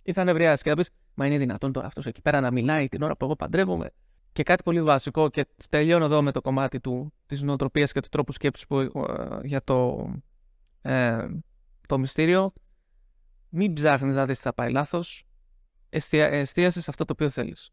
[0.03, 2.87] Ή θα νευριάσεις και θα πεις, Μα είναι δυνατόν τώρα αυτός εκεί πέρα να μιλάει
[2.87, 3.89] την ώρα που εγώ παντρεύομαι.
[4.31, 8.09] Και κάτι πολύ βασικό, και τελειώνω εδώ με το κομμάτι του, της νοοτροπίας και του
[8.11, 8.91] τρόπου σκέψης που, ε,
[9.43, 10.09] για το,
[10.81, 11.27] ε,
[11.87, 12.53] το μυστήριο.
[13.53, 15.25] Μην ψάχνεις να δεις τι θα πάει λάθος.
[15.89, 17.69] Εστια, εστίασες σε αυτό το οποίο θέλεις.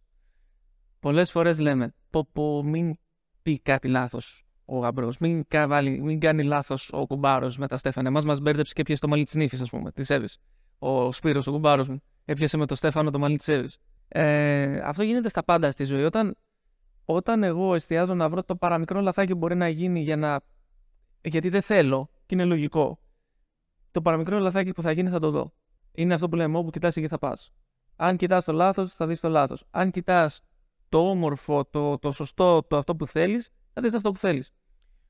[1.00, 2.94] Πολλές φορές λέμε, πω, πω μην
[3.42, 7.76] πει κάτι λάθος ο γαμπρός, μην, κα- βάλει- μην κάνει λάθος ο κουμπάρος με τα
[7.76, 8.08] Στέφανα.
[8.08, 10.38] Εμάς μας μπέρδεψε και πιέσε το μαλλί της νύφης, ας πούμε, της Εύης.
[10.78, 13.76] Ο Σπύρος, ο κουμπάρος μου, έπιασε με το Στέφανο το μαλλί της Εύης.
[14.08, 16.04] Ε, αυτό γίνεται στα πάντα στη ζωή.
[16.04, 16.36] Όταν,
[17.04, 20.40] όταν εγώ εστιάζω να βρω το παραμικρό λαθάκι που μπορεί να γίνει για να.
[21.20, 22.98] Γιατί δεν θέλω και είναι λογικό.
[23.90, 25.52] Το παραμικρό λαθάκι που θα γίνει θα το δω.
[25.98, 27.52] Είναι αυτό που λέμε: όπου κοιτάς εκεί θα πας.
[27.96, 29.64] Αν κοιτάς το λάθος, θα δεις το λάθος.
[29.70, 30.40] Αν κοιτάς
[30.88, 34.52] το όμορφο, το, το σωστό, το αυτό που θέλεις, θα δεις αυτό που θέλεις.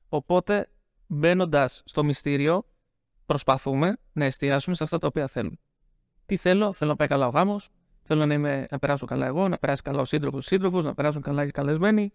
[0.09, 0.67] Οπότε,
[1.07, 2.65] μπαίνοντας στο μυστήριο,
[3.25, 5.55] προσπαθούμε να εστιάσουμε σε αυτά τα οποία θέλουμε.
[6.25, 7.69] Τι θέλω, θέλω να πάει καλά ο γάμος,
[8.01, 11.21] θέλω να, είμαι, να περάσω καλά εγώ, να περάσει καλά ο σύντροφος σύντροφος, να περάσουν
[11.21, 12.13] καλά οι καλεσμένοι,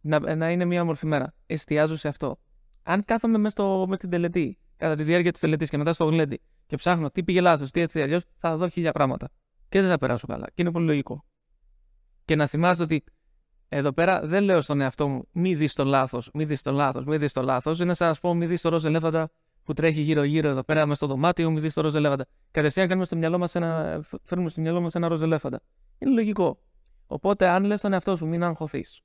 [0.00, 1.34] να, να είναι μια όμορφη μέρα.
[1.46, 2.38] Εστιάζω σε αυτό.
[2.82, 6.40] Αν κάθομαι μέσα μες στην τελετή, κατά τη διάρκεια της τελετής και μετά στο γλέντι
[6.66, 9.28] και ψάχνω τι πήγε λάθος, τι έτσι αλλιώς, θα δω χίλια πράγματα.
[9.68, 10.46] Και δεν θα περάσω καλά.
[10.54, 11.24] Και είναι πολύ λογικό.
[12.24, 13.04] Και να θυμάστε ότι
[13.68, 17.04] εδώ πέρα δεν λέω στον εαυτό μου μη δεις το λάθος, μη δεις το λάθος,
[17.04, 17.80] μη δεις το λάθος.
[17.80, 19.30] Είναι σαν να σου πω μη δεις το ροζ ελέφαντα
[19.62, 22.26] που τρέχει γύρω-γύρω εδώ πέρα μες στο δωμάτιο, μη δεις το ροζ ελέφαντα.
[22.50, 25.60] Κατευθείαν κάνουμε στο μυαλό μας ένα, φέρνουμε στο μυαλό μας ένα ροζ ελέφαντα.
[25.98, 26.58] Είναι λογικό.
[27.06, 29.00] Οπότε, αν λες τον εαυτό σου, μην αγχωθείς.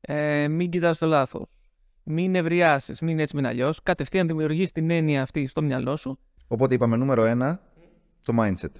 [0.00, 1.58] Ε, μην κοιτάς το λάθος.
[2.02, 3.82] Μην νευριάσεις, μην έτσι, μην αλλιώς.
[3.82, 6.18] Κατευθείαν δημιουργείς την έννοια αυτή στο μυαλό σου.
[6.52, 7.60] Οπότε είπαμε νούμερο ένα,
[8.22, 8.70] το mindset.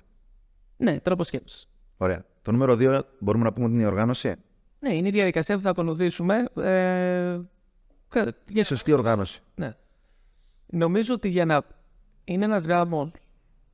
[0.77, 1.69] Ναι, τρόπος σκέψης.
[1.97, 2.25] Ωραία.
[2.43, 4.35] Το νούμερο δύο μπορούμε να πούμε ότι είναι η οργάνωση;
[4.79, 6.45] Ναι, είναι η διαδικασία που θα ακολουθήσουμε.
[6.57, 7.41] Ε,
[8.09, 9.41] κα- για- Σωστή οργάνωση.
[9.55, 9.77] Ναι.
[10.67, 11.63] Νομίζω ότι για να
[12.25, 13.11] είναι ένας γάμος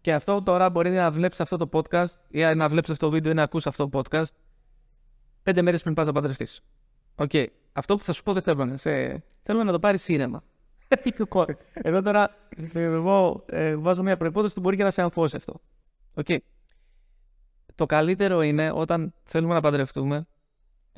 [0.01, 3.33] και αυτό τώρα μπορεί να βλέπεις αυτό το podcast ή να βλέπεις αυτό το βίντεο
[3.33, 4.29] ή να ακούσεις αυτό το podcast
[5.43, 6.61] πέντε μέρες πριν πας να παντρευτείς.
[7.15, 7.31] Οκ.
[7.73, 9.23] Αυτό που θα σου πω δεν θέλω να σε...
[9.43, 10.43] Θέλω να το πάρεις ήρεμα.
[11.73, 12.35] Εδώ τώρα
[12.73, 15.61] εγώ ε, βάζω μια προϋπόθεση που μπορεί και να σε αγχώσει αυτό.
[16.15, 16.27] Οκ.
[17.75, 20.27] Το καλύτερο είναι όταν θέλουμε να παντρευτούμε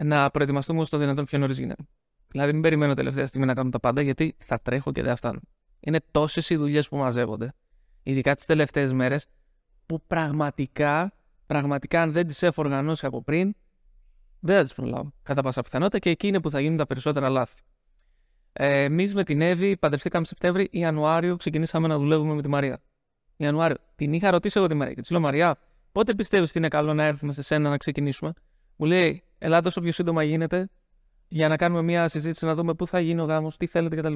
[0.02, 1.82] να προετοιμαστούμε όσο το δυνατόν πιο νωρίς γίνεται.
[2.28, 5.16] Δηλαδή, μην περιμένω τελευταία στιγμή να κάνω τα πάντα, γιατί θα τρέχω και δεν θα
[5.16, 5.40] φτάνω.
[5.80, 7.52] Είναι τόσες οι δουλειές που μαζεύονται,
[8.02, 9.26] ειδικά τις τελευταίες μέρες,
[9.86, 11.12] που πραγματικά,
[11.46, 13.54] πραγματικά, αν δεν τις έχω οργανώσει από πριν,
[14.40, 15.12] δεν θα τις προλάβω.
[15.22, 17.62] Κατά πάσα πιθανότητα και εκεί είναι που θα γίνουν τα περισσότερα λάθη.
[18.52, 22.82] Ε, Εμείς με την Εύη παντρευτήκαμε Σεπτέμβρη, Ιανουάριο ξεκινήσαμε να δουλεύουμε με τη Μαρία.
[23.36, 23.76] Ιανουάριο.
[23.94, 25.58] Την είχα ρωτήσει εγώ τη Μαρία και της λέω: Μαριά,
[25.92, 28.32] πότε πιστεύεις ότι είναι καλό να έρθουμε σε σένα να ξεκινήσουμε;
[28.76, 30.70] Μου λέει: Ελάτε όσο πιο σύντομα γίνεται
[31.28, 34.12] για να κάνουμε μια συζήτηση να δούμε πού θα γίνει ο γάμος, τι θέλετε κτλ.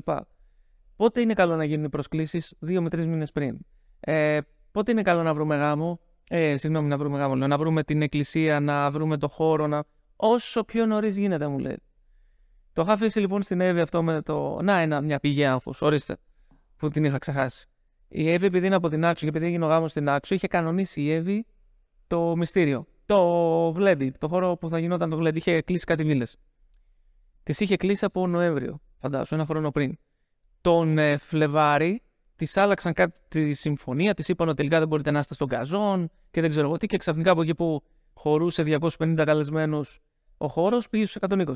[0.96, 3.58] Πότε είναι καλό να γίνουν οι προσκλήσεις, δύο με τρεις μήνες πριν;
[4.00, 4.38] Ε,
[4.70, 8.02] πότε είναι καλό να βρούμε γάμο, ε, συγγνώμη, να βρούμε γάμο, λέω, να βρούμε την
[8.02, 9.84] εκκλησία, να βρούμε το χώρο, να...
[10.16, 11.82] όσο πιο νωρίς γίνεται, μου λέει.
[12.74, 14.58] Το είχα αφήσει λοιπόν στην Εύη αυτό με το.
[14.62, 16.16] Να, ένα, μια πηγή άγχου, ορίστε,
[16.76, 17.66] που την είχα ξεχάσει.
[18.08, 20.46] Η Εύη, επειδή είναι από την Άξο και επειδή έγινε ο γάμος στην Άξο, είχε
[20.46, 21.46] κανονίσει η Εύη
[22.06, 22.86] το μυστήριο.
[23.06, 23.18] Το
[23.76, 25.38] γλέντι, το χώρο που θα γινόταν το γλέντι.
[25.38, 26.24] Είχε κλείσει κάτι βίλε.
[27.42, 29.98] Τη είχε κλείσει από Νοέμβριο, φαντάσου, ένα χρόνο πριν.
[30.60, 32.02] Τον ε, Φλεβάρι
[32.36, 36.10] τη άλλαξαν κάτι τη συμφωνία, τη είπαν ότι τελικά δεν μπορείτε να είστε στον καζόν
[36.30, 36.86] και δεν ξέρω εγώ τι.
[36.86, 37.82] Και ξαφνικά από εκεί που
[38.14, 40.00] χωρούσε 250 καλεσμένους
[40.36, 41.54] ο χώρος πήγε στους 120.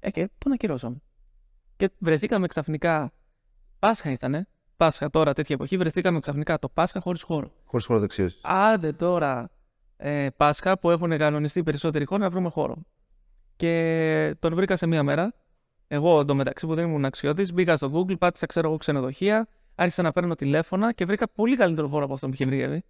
[0.00, 1.00] Ε, και πού να κυρώσαμε.
[1.76, 3.12] Και βρεθήκαμε ξαφνικά.
[3.78, 4.48] Πάσχα ήτανε.
[4.76, 7.52] Πάσχα τώρα, τέτοια εποχή, βρεθήκαμε ξαφνικά το Πάσχα χωρίς χώρο.
[7.64, 8.38] Χωρίς χώρο δεξίωση.
[8.42, 9.50] Άντε τώρα
[9.96, 12.76] ε, Πάσχα που έχουν κανονιστεί περισσότεροι χώροι να βρούμε χώρο.
[13.56, 15.34] Και τον βρήκα σε μία μέρα.
[15.88, 20.12] Εγώ εντωμεταξύ που δεν ήμουν αξιώτη, μπήκα στο Google, πάτησα ξέρω εγώ ξενοδοχεία, άρχισα να
[20.12, 22.82] παίρνω τηλέφωνα και βρήκα πολύ καλύτερο χώρο από αυτό που είχε βρει.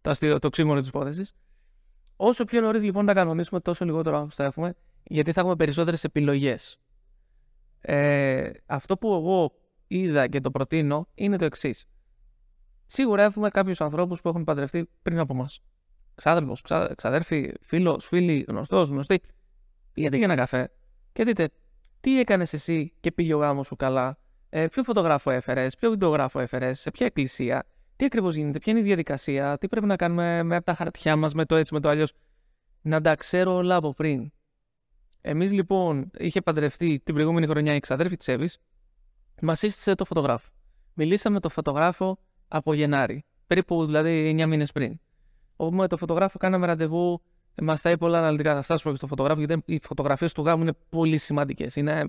[0.00, 1.32] Το, αστείο, το ξύμορο της υπόθεσης.
[2.16, 6.04] Όσο πιο νωρίς λοιπόν τα κανονίσουμε, τόσο λιγότερο άγχο θα έχουμε, γιατί θα έχουμε περισσότερες
[6.04, 6.76] επιλογές.
[7.80, 9.52] Ε, αυτό που εγώ
[9.86, 11.86] είδα και το προτείνω είναι το εξής.
[12.86, 15.48] Σίγουρα έχουμε κάποιους ανθρώπους που έχουν παντρευτεί πριν από εμά.
[16.14, 16.56] Ξάδερφο,
[16.94, 19.20] ξαδέρφη, φίλος, φίλη, γνωστός, γνωστή.
[19.94, 20.70] Γιατί για ένα καφέ;
[21.12, 21.48] Και δείτε
[22.00, 26.40] τι έκανες εσύ και πήγε ο γάμος σου καλά, ε, ποιο φωτογράφο έφερες, ποιο βιντεογράφο
[26.40, 30.42] έφερες, σε ποια εκκλησία, τι ακριβώς γίνεται, ποια είναι η διαδικασία, τι πρέπει να κάνουμε
[30.42, 32.12] με τα χαρτιά μας, με το έτσι, με το αλλιώς;
[32.82, 34.32] Να τα ξέρω όλα από πριν.
[35.24, 38.58] Εμείς λοιπόν, είχε παντρευτεί την προηγούμενη χρονιά η ξαδέρφη της Εύης,
[39.40, 40.48] μας σύστησε το φωτογράφο.
[40.94, 45.00] Μιλήσαμε με το φωτογράφο από Γενάρη, περίπου δηλαδή 9 μήνες πριν.
[45.70, 47.22] Με το φωτογράφο κάναμε ραντεβού,
[47.62, 48.54] μας τα είπε όλα αναλυτικά.
[48.54, 51.76] Θα φτάσουμε και στο φωτογράφο, γιατί οι φωτογραφίες του γάμου είναι πολύ σημαντικές.
[51.76, 52.04] Είναι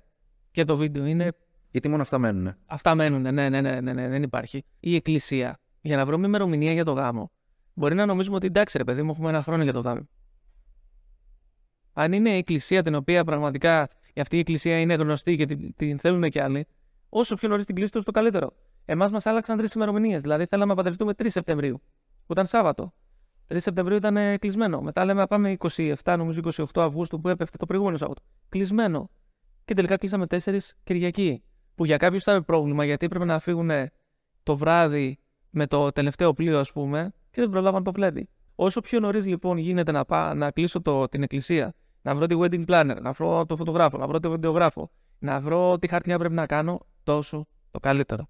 [0.51, 1.31] και το βίντεο είναι.
[1.71, 2.55] Γιατί μόνο αυτά μένουν.
[2.65, 4.63] Αυτά μένουν, ναι, ναι, ναι, ναι, ναι, δεν υπάρχει.
[4.79, 7.31] Η εκκλησία, για να βρούμε ημερομηνία για το γάμο,
[7.73, 10.07] μπορεί να νομίζουμε ότι εντάξει, ρε παιδί μου, έχουμε ένα χρόνο για το γάμο.
[11.93, 13.87] Αν είναι η εκκλησία την οποία πραγματικά
[14.21, 16.67] αυτή η εκκλησία είναι γνωστή και την, την θέλουν και άλλοι,
[17.09, 18.53] όσο πιο νωρίς την κλείσει, τόσο το καλύτερο.
[18.85, 20.21] Εμάς μας άλλαξαν τρεις ημερομηνίες.
[20.21, 21.81] Δηλαδή, θέλαμε να παντρευτούμε 3 Σεπτεμβρίου,
[22.25, 22.93] που ήταν Σάββατο.
[23.47, 24.81] 3 Σεπτεμβρίου ήταν κλεισμένο.
[24.81, 28.21] Μετά λέμε να πάμε 27, νομίζω 28 Αυγούστου που έπεφτε το προηγούμενο Σάββατο.
[28.49, 29.09] Κλεισμένο.
[29.65, 31.43] Και τελικά κλείσαμε 4 Κυριακή.
[31.75, 33.71] Που για κάποιους ήταν πρόβλημα γιατί έπρεπε να φύγουν
[34.43, 38.29] το βράδυ με το τελευταίο πλοίο, ας πούμε, και δεν προλάβαν το πλέντι.
[38.55, 41.73] Όσο πιο νωρίς λοιπόν γίνεται να, πά, να κλείσω το, την εκκλησία,
[42.03, 45.79] να βρω τη wedding planner, να βρω το φωτογράφο, να βρω το βιντεογράφο, να βρω
[45.79, 48.29] τι χαρτιά πρέπει να κάνω, τόσο το καλύτερο.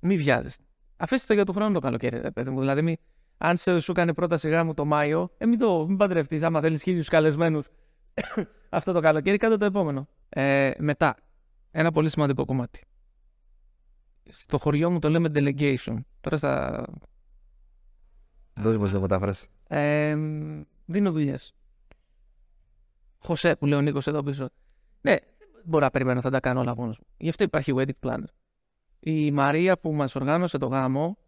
[0.00, 0.64] Μην βιάζεστε.
[0.96, 2.58] Αφήστε το για του χρόνου το καλοκαίρι, παιδί μου.
[2.58, 2.98] Δηλαδή,
[3.38, 6.42] αν σε, σου κάνει πρόταση γάμου το Μάιο, ε, μην το μην παντρευτείς.
[6.42, 7.66] Άμα θέλεις χίλιους καλεσμένους
[8.68, 10.08] αυτό το καλοκαίρι, κάτω το επόμενο.
[10.28, 11.16] Ε, μετά,
[11.70, 12.84] ένα πολύ σημαντικό κομμάτι.
[14.30, 15.96] Στο χωριό μου το λέμε delegation.
[16.20, 16.84] Τώρα στα.
[18.54, 19.48] Δώσε μα μια μετάφραση.
[19.68, 20.16] Ε,
[20.84, 21.54] δίνω δουλειές.
[23.22, 24.48] Χωσέ που λέει ο Νίκος εδώ πίσω.
[25.00, 27.06] Ναι, δεν μπορώ να περιμένω, θα τα κάνω όλα μόνος μου.
[27.16, 28.28] Γι' αυτό υπάρχει wedding planner.
[29.00, 31.18] Η Μαρία που μας οργάνωσε το γάμο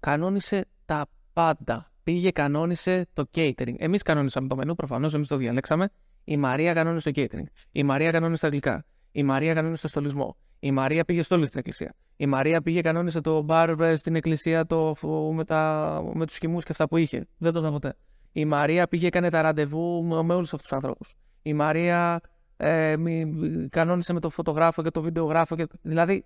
[0.00, 1.92] κανόνισε τα πάντα.
[2.02, 3.74] Πήγε, κανόνισε το catering.
[3.76, 5.88] Εμείς κανόνισαμε το μενού, προφανώς, εμείς το διαλέξαμε.
[6.24, 7.44] Η Μαρία κανόνισε το catering.
[7.72, 8.84] Η Μαρία κανόνισε τα γλυκά.
[9.12, 10.36] Η Μαρία κανόνισε το στολισμό.
[10.58, 11.94] Η Μαρία πήγε στόλι στην εκκλησία.
[12.16, 14.96] Η Μαρία πήγε κανόνισε το μπαρ στην εκκλησία το,
[15.32, 17.26] με, τα, με τους κοιμού και αυτά που είχε.
[17.38, 17.96] Δεν το είδα ποτέ.
[18.32, 21.14] Η Μαρία πήγε έκανε τα ραντεβού με όλους αυτούς τους ανθρώπους.
[21.42, 22.20] Η Μαρία
[22.56, 23.26] ε, μη,
[23.70, 25.56] κανόνισε με το φωτογράφο και το βιντεογράφο.
[25.56, 25.66] Και...
[25.82, 26.24] Δηλαδή,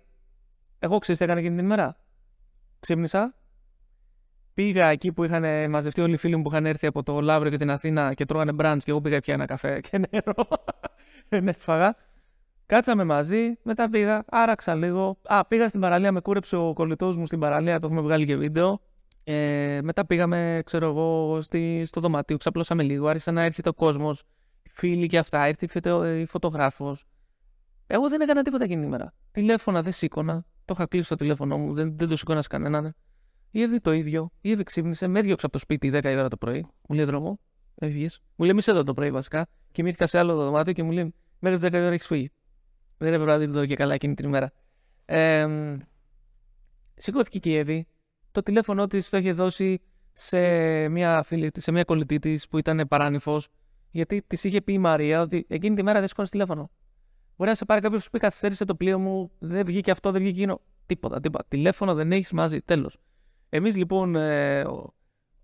[0.79, 1.97] εγώ ξέρεις τι έκανε εκείνη την ημέρα;
[2.79, 3.35] Ξύπνησα,
[4.55, 7.51] Πήγα εκεί που είχαν μαζευτεί όλοι οι φίλοι μου που είχαν έρθει από το Λαύριο
[7.51, 10.47] και την Αθήνα και τρώγανε μπραντς και εγώ πήγα πια ένα καφέ και νερό.
[11.43, 11.95] ναι, φαγά.
[12.65, 15.17] Κάτσαμε μαζί, μετά πήγα, άραξα λίγο.
[15.23, 18.35] Α, πήγα στην παραλία, με κούρεψε ο κολλητός μου στην παραλία, το έχουμε βγάλει και
[18.35, 18.81] βίντεο.
[19.27, 24.23] Ε, μετά πήγαμε, ξέρω εγώ, στη, στο δωμάτιο, ξαπλώσαμε λίγο, άρχισε να έρχεται ο κόσμος,
[24.71, 25.67] φίλοι και αυτά, έρθει
[26.21, 27.05] η φωτογράφος.
[27.87, 29.13] Εγώ δεν έκανα τίποτα εκείνη την ημέρα.
[29.31, 30.45] Τηλέφωνα δεν σήκωνα.
[30.65, 32.95] Το είχα κλείσει το τηλέφωνο μου, δεν, δεν το σήκωνας σε κανέναν.
[33.51, 34.31] Η Εύη το ίδιο.
[34.41, 36.67] Η Εύη ξύπνησε, με έδιωξε από το σπίτι 10 η ώρα το πρωί.
[36.87, 37.39] Μου λέει δρόμο,
[37.75, 38.21] έφυγες.
[38.35, 39.47] Μου λέει μισό εδώ το πρωί βασικά.
[39.71, 42.31] Κοιμήθηκα σε άλλο δωμάτιο και μου λέει μέχρι τις 10 η ώρα έχεις φύγει.
[42.97, 44.51] Δεν έπρεπε να δει και καλά εκείνη την ημέρα.
[45.05, 45.47] Ε,
[46.95, 47.87] σηκώθηκε και η Εύη.
[48.35, 49.81] Το τηλέφωνό της το είχε δώσει
[50.13, 50.39] σε
[50.87, 53.47] μια, φίλη, σε μια κολλητή της που ήταν παράνυφος.
[53.91, 56.71] Γιατί της είχε πει η Μαρία ότι εκείνη τη μέρα δεν σηκώνεις τηλέφωνο.
[57.35, 60.21] Μπορεί να σε πάρει κάποιος που πει καθυστέρησε το πλοίο μου, δεν βγήκε αυτό, δεν
[60.21, 60.61] βγήκε εκείνο.
[60.85, 61.45] Τίποτα, τίποτα.
[61.47, 62.61] Τηλέφωνο δεν έχεις μαζί.
[62.61, 62.97] Τέλος.
[63.49, 64.65] Εμείς λοιπόν ε,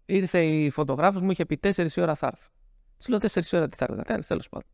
[0.06, 2.48] ήρθε η φωτογράφος μου, είχε πει 4 ώρα θα έρθει.
[2.98, 4.68] Της λέω 4 ώρα τι θα έρθει να κάνεις, τέλος πάντων.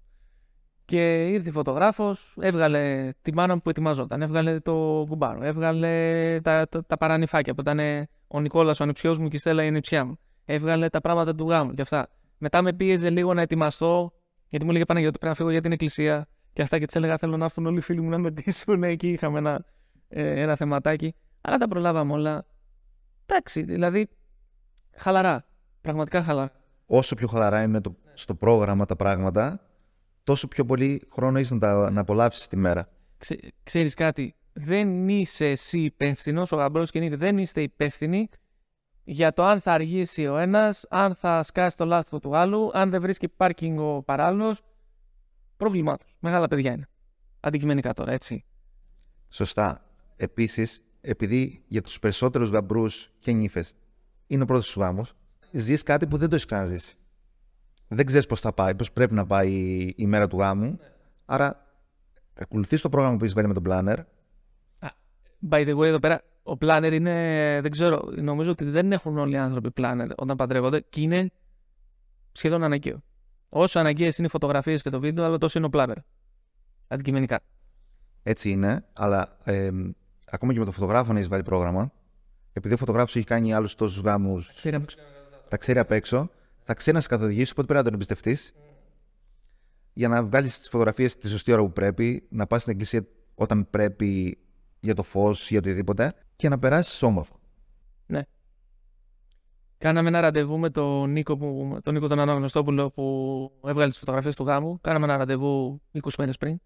[0.88, 6.68] Και ήρθε η φωτογράφος, έβγαλε τη μάνα μου που ετοιμαζόταν, έβγαλε το κουμπάρο, έβγαλε τα,
[6.68, 10.06] τα, τα παρανυφάκια που ήταν ο Νικόλας, ο ανιψιό μου και η Στέλλα η ανιψιά
[10.06, 10.20] μου.
[10.46, 12.08] Έβγαλε τα πράγματα του γάμου και αυτά.
[12.38, 14.14] Μετά με πίεζε λίγο να ετοιμαστώ,
[14.48, 17.18] γιατί μου έλεγε ότι πρέπει να φύγω για την εκκλησία και αυτά και της έλεγα
[17.18, 18.84] θέλω να έρθουν όλοι οι φίλοι μου να με ντύσουν.
[18.84, 19.66] Εκεί είχαμε ένα,
[20.08, 21.16] ε, ένα θεματάκι.
[21.42, 22.46] Αλλά τα προλάβαμε όλα.
[23.26, 24.10] Εντάξει, δηλαδή
[24.96, 25.46] χαλαρά.
[25.82, 26.52] Πραγματικά χαλαρά.
[26.86, 29.67] Όσο πιο χαλαρά είναι το, στο πρόγραμμα τα πράγματα,
[30.28, 32.90] τόσο πιο πολύ χρόνο έχεις να, τα, να απολαύσεις τη μέρα.
[33.18, 38.30] Ξέ, ξέρεις κάτι, δεν είσαι εσύ υπεύθυνος, ο γαμπρός και η νύφη δεν είστε υπεύθυνοι
[39.04, 42.90] για το αν θα αργήσει ο ένας, αν θα σκάσει το λάστιχο του άλλου, αν
[42.90, 44.62] δεν βρίσκει πάρκινγκ ο παράλληλος.
[45.58, 46.06] Πρόβλημά του.
[46.20, 46.88] Μεγάλα παιδιά είναι.
[47.40, 48.46] Αντικειμενικά τώρα, έτσι.
[49.30, 49.86] Σωστά.
[50.16, 53.74] Επίσης, επειδή για τους περισσότερους γαμπρούς και νύφες
[54.28, 55.14] είναι ο πρώτος σου γάμος,
[55.52, 56.80] ζεις κάτι που δεν το έχεις κάνει.
[57.88, 59.52] Δεν ξέρεις πώς θα πάει, πώς πρέπει να πάει
[59.96, 60.80] η μέρα του γάμου.
[61.26, 61.66] Άρα,
[62.34, 63.98] ακολουθείς το πρόγραμμα που έχεις βάλει με τον planner.
[65.50, 67.14] By the way, εδώ πέρα ο planner είναι.
[67.62, 71.32] Δεν ξέρω, νομίζω ότι δεν έχουν όλοι οι άνθρωποι planner όταν παντρεύονται και είναι
[72.32, 73.04] σχεδόν αναγκαίο.
[73.50, 75.98] Όσο αναγκαίες είναι οι φωτογραφίες και το βίντεο, αλλά τόσο είναι ο planner.
[76.88, 77.40] Αντικειμενικά.
[78.24, 79.70] Έτσι είναι, αλλά ε,
[80.26, 81.92] ακόμα και με τον φωτογράφο να έχεις βάλει πρόγραμμα,
[82.54, 84.52] επειδή ο φωτογράφος έχει κάνει άλλους τόσους γάμους,
[85.50, 86.30] τα ξέρει απ' έξω,
[86.68, 88.54] θα ξέρει να σε καθοδηγήσει, οπότε πρέπει να τον εμπιστευτείς
[89.94, 93.70] για να βγάλεις τις φωτογραφίες τη σωστή ώρα που πρέπει, να πας στην εκκλησία όταν
[93.70, 94.38] πρέπει
[94.80, 97.36] για το φως ή οτιδήποτε και να περάσεις όμορφα.
[98.06, 98.22] Ναι.
[99.78, 104.36] Κάναμε ένα ραντεβού με τον Νίκο, που, τον Νίκο τον Αναγνωστόπουλο που έβγαλε τις φωτογραφίες
[104.36, 104.80] του γάμου.
[104.82, 106.58] Κάναμε ένα ραντεβού 20 μέρε πριν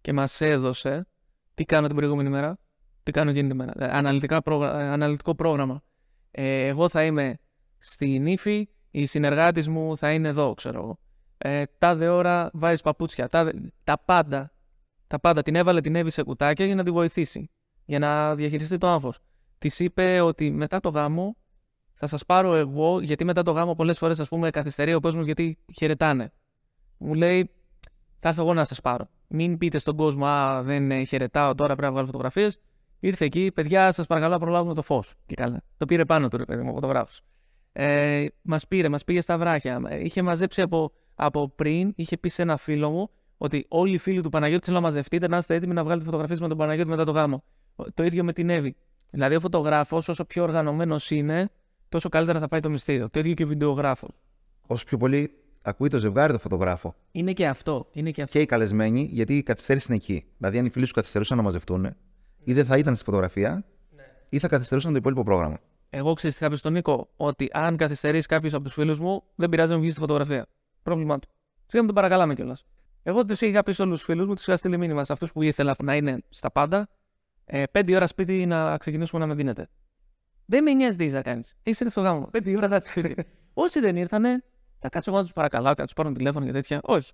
[0.00, 1.06] και μας έδωσε
[1.54, 2.58] τι κάνω την προηγούμενη μέρα,
[3.02, 3.72] τι κάνω εκείνη τη μέρα.
[3.76, 4.80] Ε, αναλυτικά πρόγρα...
[4.80, 5.82] Ε, αναλυτικό πρόγραμμα.
[6.30, 7.38] Ε, εγώ θα είμαι
[7.78, 10.98] στη νύφη, η συνεργάτης μου θα είναι εδώ, ξέρω εγώ.
[11.38, 13.28] Ε, τάδε ώρα βάζεις παπούτσια.
[13.28, 13.52] Τάδε...
[13.84, 14.52] Τα πάντα.
[15.06, 15.42] Τα πάντα.
[15.42, 17.50] Την έβαλε την Εύη σε κουτάκια για να τη βοηθήσει.
[17.84, 19.18] Για να διαχειριστεί το άγχος.
[19.58, 21.36] Της είπε ότι μετά το γάμο
[21.92, 25.24] θα σας πάρω εγώ, γιατί μετά το γάμο πολλές φορές, ας πούμε, καθυστερεί ο κόσμος
[25.24, 26.32] γιατί χαιρετάνε.
[26.98, 27.50] Μου λέει,
[28.18, 29.08] θα έρθω εγώ να σας πάρω.
[29.28, 32.58] Μην πείτε στον κόσμο, Α, δεν χαιρετάω τώρα, πρέπει να βγάλω φωτογραφίες.
[33.00, 35.14] Ήρθε εκεί, παιδιά, σας παρακαλώ, προλάβουμε το φως.
[35.26, 35.62] Και καλά.
[35.76, 37.22] Το πήρε πάνω του, ρε παιδί μου, ο φωτογράφος.
[37.72, 39.80] Ε, μας πήρε, μας πήγε στα βράχια.
[40.02, 44.20] Είχε μαζέψει από, από πριν, είχε πει σε ένα φίλο μου ότι όλοι οι φίλοι
[44.20, 47.04] του Παναγιώτη θέλουν να μαζευτείτε, να είστε έτοιμοι να βγάλετε φωτογραφίες με τον Παναγιώτη μετά
[47.04, 47.44] το γάμο.
[47.94, 48.76] Το ίδιο με την Εύη.
[49.10, 51.50] Δηλαδή, ο φωτογράφος, όσο πιο οργανωμένος είναι,
[51.88, 53.10] τόσο καλύτερα θα πάει το μυστήριο.
[53.10, 54.10] Το ίδιο και ο βιντεογράφος.
[54.66, 55.30] Όσο πιο πολύ
[55.62, 56.94] ακούει το ζευγάρι το φωτογράφο.
[57.12, 57.88] Είναι και αυτό.
[57.92, 58.36] Είναι και, αυτό.
[58.38, 60.24] και οι καλεσμένοι, γιατί η καθυστέρηση είναι εκεί.
[60.38, 61.94] Δηλαδή, αν οι φίλοι σου καθυστερούσαν να μαζευτούν,
[62.44, 63.64] ή δεν θα ήταν στη φωτογραφία,
[63.96, 64.02] ναι.
[64.28, 65.58] ή θα καθυστερούσαν το υπόλοιπο πρόγραμμα.
[65.90, 69.22] Εγώ ξέρω τι είχα πει στον Νίκο, ότι αν καθυστερήσει κάποιος από τους φίλους μου,
[69.34, 70.46] δεν πειράζει να βγεις στη φωτογραφία.
[70.82, 71.28] Πρόβλημά του.
[71.66, 72.64] Σιγά μου τον παρακαλάμε κιόλας.
[73.02, 75.32] Εγώ τους είχα πει σε όλους τους φίλους μου, τους είχα στείλει μήνυμα σε αυτούς
[75.32, 76.88] που ήθελα να είναι στα πάντα.
[77.44, 79.68] Ε, πέντε ώρα σπίτι να ξεκινήσουμε να με δίνετε.
[80.46, 81.54] Δεν με νοιάζει τι θα κάνεις.
[81.62, 82.28] Έχει έρθει στο γάμο.
[82.30, 83.14] Πέντε ώρα θα σπίτι.
[83.54, 84.44] Όσοι δεν ήρθανε,
[84.78, 86.80] θα κάτσω εγώ να τους παρακαλάω και να τους πάρω τηλέφωνο και τέτοια.
[86.82, 87.12] Όχι.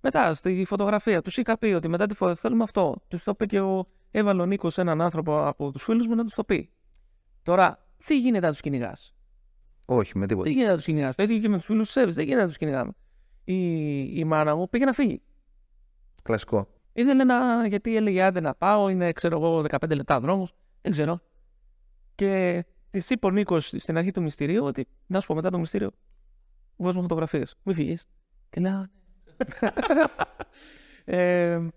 [0.00, 3.02] Μετά στη φωτογραφία τους είχα πει ότι μετά τη φωτογραφία θέλουμε αυτό.
[3.08, 6.24] Τους το είπε και ο έβαλε ο Νίκος έναν άνθρωπο από τους φίλους μου να
[6.24, 6.70] τους το πει.
[7.42, 9.14] Τώρα, τι γίνεται να τους κυνηγάς;
[9.86, 10.48] Όχι, με τίποτα.
[10.48, 12.46] Τι γίνεται να τους κυνηγάς; Το ίδιο και με τους φίλους του Δεν γίνεται να
[12.46, 12.92] τους κυνηγάμε.
[13.44, 15.22] Η, η μάνα μου πήγε να φύγει.
[16.22, 16.68] Κλασικό.
[16.92, 17.66] Ήθελε να.
[17.66, 20.54] Γιατί έλεγε άντε να πάω, είναι ξέρω εγώ 15 λεπτά δρόμος.
[20.82, 21.20] Δεν ξέρω.
[22.14, 25.58] Και τη είπε ο Νίκος στην αρχή του μυστηρίου ότι να σου πω μετά το
[25.58, 25.90] μυστήριο.
[26.76, 27.56] Βγάζουμε φωτογραφίες.
[27.62, 28.06] Μην φύγεις.
[28.50, 28.78] Και λέω.
[28.78, 28.86] «Ναι».
[31.18, 31.68] ε,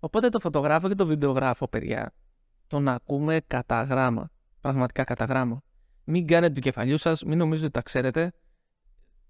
[0.00, 2.12] οπότε το φωτογράφο και το βιντεογράφο, παιδιά,
[2.66, 4.30] τον ακούμε κατά γράμμα.
[4.60, 5.62] Πραγματικά κατά γράμμα.
[6.04, 8.32] Μην κάνετε του κεφαλιού σας, μην νομίζετε ότι τα ξέρετε.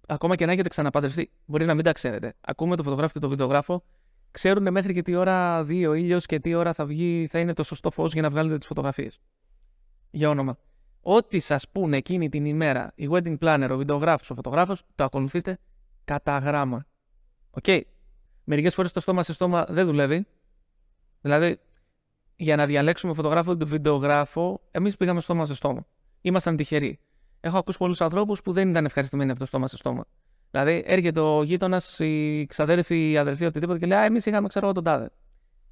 [0.07, 2.35] Ακόμα και να έχετε ξαναπαντρευτεί, μπορεί να μην τα ξέρετε.
[2.41, 3.85] Ακούμε το φωτογράφο και το βιντεογράφο.
[4.31, 7.53] Ξέρουν μέχρι και τι ώρα δει ο ήλιος και τι ώρα θα, βγει, θα είναι
[7.53, 9.19] το σωστό φως για να βγάλετε τις φωτογραφίες.
[10.11, 10.59] Για όνομα.
[11.01, 15.59] Ό,τι σας πούνε εκείνη την ημέρα η wedding planner, ο βιντεογράφος, ο φωτογράφος, το ακολουθείτε
[16.05, 16.87] κατά γράμμα.
[17.51, 17.65] OK.
[17.67, 17.81] Okay.
[18.45, 20.27] Μερικές φορές το στόμα σε στόμα δεν δουλεύει.
[21.21, 21.61] Δηλαδή,
[22.37, 25.87] για να διαλέξουμε φωτογράφο ή βιντεογράφο, εμείς πήγαμε στόμα σε στόμα.
[26.23, 26.99] Ήμασταν τυχεροί.
[27.41, 30.05] Έχω ακούσει πολλούς ανθρώπους που δεν ήταν ευχαριστημένοι από το στόμα σε στόμα.
[30.51, 34.65] Δηλαδή, έρχεται ο γείτονας, η ξαδέρφη, η αδερφή, οτιδήποτε και λέει Α, εμείς είχαμε ξέρω
[34.65, 35.11] εγώ τον τάδε.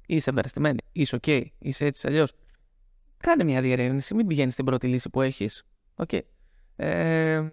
[0.05, 1.45] Είσαι ευχαριστημένη, είσαι OK, okay.
[1.57, 2.33] είσαι έτσι αλλιώς.
[3.17, 5.63] Κάνε μια διερεύνηση, μην πηγαίνεις στην πρώτη λύση που έχεις.
[5.95, 6.09] OK.
[6.11, 6.19] Okay.
[6.75, 7.51] Ε,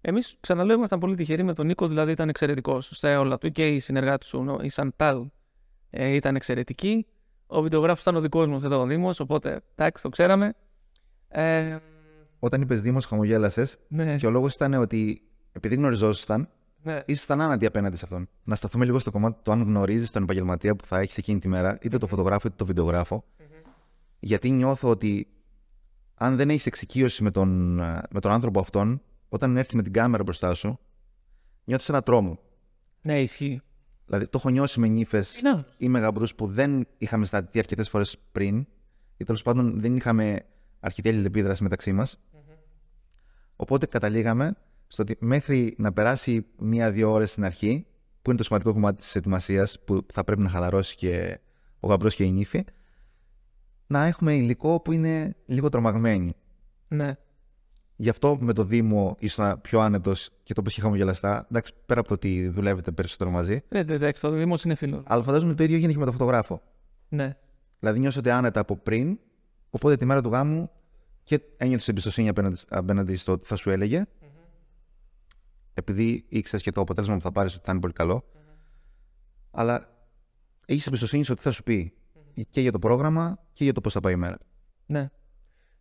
[0.00, 3.68] Εμείς, ξαναλέω, ήμασταν πολύ τυχεροί με τον Νίκο, δηλαδή ήταν εξαιρετικός σε όλα του και
[3.68, 5.26] οι συνεργάτες του, η Σαντάλ,
[5.90, 7.06] ε, ήταν εξαιρετική.
[7.46, 10.54] Ο βιντεογράφος ήταν ο δικός μας εδώ ο Δήμος, οπότε εντάξει, το ξέραμε.
[11.28, 11.76] Ε,
[12.44, 13.78] Όταν είπες Δήμος, χαμογέλασες.
[13.88, 14.16] Ναι.
[14.16, 16.48] Και ο λόγος ήταν ότι επειδή γνωριζόσασταν,
[16.82, 17.02] ναι.
[17.06, 18.28] ήσασταν άναντι απέναντι σε αυτόν.
[18.44, 21.48] Να σταθούμε λίγο στο κομμάτι του αν γνωρίζεις τον επαγγελματία που θα έχεις εκείνη τη
[21.48, 23.24] μέρα, είτε το φωτογράφο είτε το βιντεογράφο.
[23.24, 23.68] Mm-hmm.
[24.18, 25.28] Γιατί νιώθω ότι
[26.14, 27.74] αν δεν έχεις εξοικείωση με τον,
[28.10, 30.78] με τον άνθρωπο αυτόν, όταν έρθει με την κάμερα μπροστά σου,
[31.64, 32.38] νιώθεις ένα τρόμο.
[33.02, 33.60] Ναι, ισχύει.
[34.06, 35.64] Δηλαδή, το έχω νιώσει με νύφες ναι.
[35.76, 38.66] ή με γαμπρούς που δεν είχαμε σταθεί αρκετές φορές πριν,
[39.16, 40.44] ή τέλος πάντων δεν είχαμε
[40.82, 42.16] αρκετή αλληλεπίδραση μεταξύ μας.
[42.16, 42.56] Mm-hmm.
[43.56, 47.86] Οπότε καταλήγαμε στο ότι μέχρι να περάσει μία-δύο ώρες στην αρχή,
[48.22, 51.40] που είναι το σημαντικό κομμάτι της ετοιμασίας, που θα πρέπει να χαλαρώσει και
[51.80, 52.64] ο γαμπρός και η νύφη,
[53.86, 56.34] να έχουμε υλικό που είναι λίγο τρομαγμένοι.
[56.88, 57.16] Ναι.
[57.96, 61.46] Γι' αυτό με το Δήμο ήσουν πιο άνετος και το πω είχαμε γελαστά.
[61.50, 63.62] Εντάξει, πέρα από το ότι δουλεύετε περισσότερο μαζί.
[63.68, 65.02] Ναι, ναι, εντάξει, το Δήμος είναι φίλος.
[65.06, 66.62] Αλλά φαντάζομαι το ίδιο γίνεται και με το φωτογράφο.
[67.08, 67.36] Ναι.
[67.78, 69.18] Δηλαδή νιώσατε άνετα από πριν,
[69.74, 70.70] οπότε τη μέρα του γάμου
[71.22, 74.04] και ένιωθες εμπιστοσύνη απέναντι, απέναντι στο τι θα σου έλεγε.
[75.74, 78.24] Επειδή ήξερες και το αποτέλεσμα που θα πάρεις ότι θα είναι πολύ καλό.
[79.50, 79.88] Αλλά
[80.66, 81.92] έχεις εμπιστοσύνη στο τι θα σου πει
[82.50, 84.38] και για το πρόγραμμα και για το πώς θα πάει η μέρα.
[84.86, 85.10] Ναι.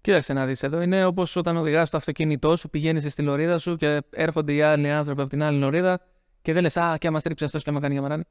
[0.01, 0.81] Κοίταξε να δεις εδώ.
[0.81, 4.91] Είναι όπως όταν οδηγάς το αυτοκίνητό σου, πηγαίνεις στη λωρίδα σου και έρχονται οι άλλοι
[4.91, 5.99] άνθρωποι από την άλλη λωρίδα
[6.41, 8.23] και δεν λες Α, και άμα στρίψει αυτός και άμα κάνει για μαράνι.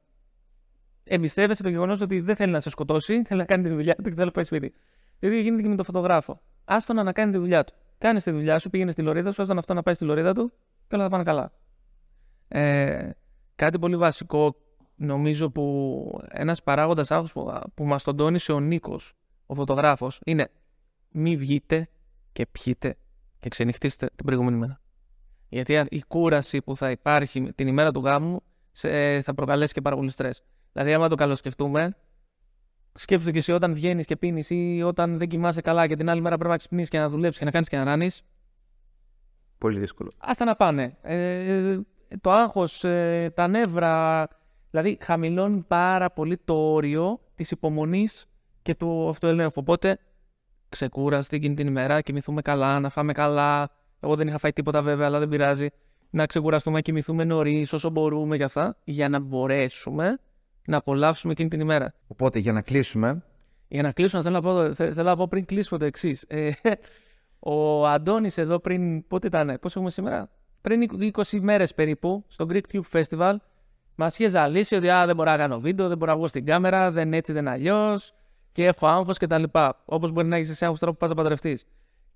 [1.04, 4.02] Εμπιστεύεσαι το γεγονός ότι δεν θέλει να σε σκοτώσει, θέλει να κάνει τη δουλειά του
[4.02, 4.72] και θέλει να πάει σπίτι.
[5.20, 6.40] Το ίδιο γίνεται και με τον φωτογράφο.
[6.64, 7.74] Άστο να κάνει τη δουλειά του.
[7.98, 10.52] Κάνεις τη δουλειά σου, πήγαινες στη λωρίδα σου, άστον αυτό να πάει στη λωρίδα του
[10.88, 11.52] και όλα θα πάνε καλά.
[12.48, 13.10] Ε,
[13.54, 14.56] κάτι πολύ βασικό
[14.96, 19.12] νομίζω που ένας παράγοντας άγχος που, που μας τον τόνισε ο Νίκος,
[19.46, 20.50] ο φωτογράφος, είναι
[21.10, 21.88] μη βγείτε
[22.32, 22.96] και πιείτε
[23.38, 24.80] και ξενυχτήστε την προηγούμενη μέρα.
[25.48, 29.96] Γιατί η κούραση που θα υπάρχει την ημέρα του γάμου σε, θα προκαλέσει και πάρα
[29.96, 30.42] πολύ στρες.
[30.72, 31.96] Δηλαδή, άμα το καλοσκεφτούμε,
[32.94, 36.20] σκέφτομαι και εσύ όταν βγαίνεις και πίνεις ή όταν δεν κοιμάσαι καλά και την άλλη
[36.20, 38.22] μέρα πρέπει να ξυπνήσεις και να δουλέψεις και να κάνεις και να ράνεις;
[39.60, 40.10] Πολύ δύσκολο.
[40.18, 40.96] Άστα να πάνε.
[41.02, 41.78] Ε,
[42.20, 44.28] το άγχος, ε, τα νεύρα.
[44.70, 48.26] Δηλαδή, χαμηλώνει πάρα πολύ το όριο της υπομονής
[48.62, 49.52] και του αυτοελέγχου.
[49.54, 49.98] Οπότε,
[50.68, 53.70] ξεκούραστη εκείνη την ημέρα, κοιμηθούμε καλά, να φάμε καλά.
[54.00, 55.68] Εγώ δεν είχα φάει τίποτα βέβαια, αλλά δεν πειράζει.
[56.10, 60.18] Να ξεκουραστούμε, να κοιμηθούμε νωρίς, όσο μπορούμε για αυτά, για να μπορέσουμε
[60.66, 61.94] να απολαύσουμε εκείνη την ημέρα.
[62.06, 63.22] Οπότε για να κλείσουμε.
[63.68, 66.24] Για να κλείσουμε, θέλω να πω, θέλω να πω πριν κλείσουμε το εξής.
[66.28, 66.50] Ε,
[67.38, 69.06] ο Αντώνης εδώ πριν.
[69.06, 73.34] Πότε ήταν, πώ έχουμε σήμερα; Πριν 20 μέρες περίπου, στο Greek Tube Festival,
[73.94, 76.44] μας είχε ζαλίσει ότι α, δεν μπορώ να κάνω βίντεο, δεν μπορώ να βγω στην
[76.46, 78.14] κάμερα, δεν έτσι, δεν αλλιώς
[78.52, 79.42] και έχω άγχος κτλ.
[79.84, 81.64] Όπως μπορεί να έχεις εσύ άγχος τώρα που πας να παντρευτείς.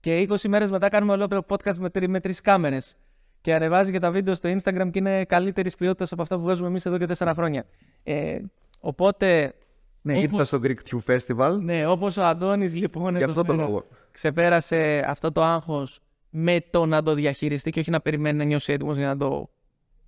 [0.01, 2.97] Και 20 μέρες μετά κάνουμε ολόκληρο podcast με, τρει, με τρεις κάμερες.
[3.45, 6.69] Και ανεβάζει και τα βίντεο στο Instagram και είναι καλύτερη ποιότητα από αυτά που βγάζουμε
[6.69, 7.67] εμείς εδώ και τέσσερα χρόνια.
[8.03, 8.41] Ε,
[8.81, 9.55] οπότε.
[10.03, 10.23] Ναι, όπως...
[10.23, 11.59] ήρθα στο Greek Tube Festival.
[11.61, 13.17] Ναι, όπως ο Αντώνης λοιπόν.
[13.17, 13.87] Για αυτό το λόγο.
[14.11, 18.73] Ξεπέρασε αυτό το άγχος με το να το διαχειριστεί και όχι να περιμένει να νιώσει
[18.73, 19.51] έτοιμος για, να το...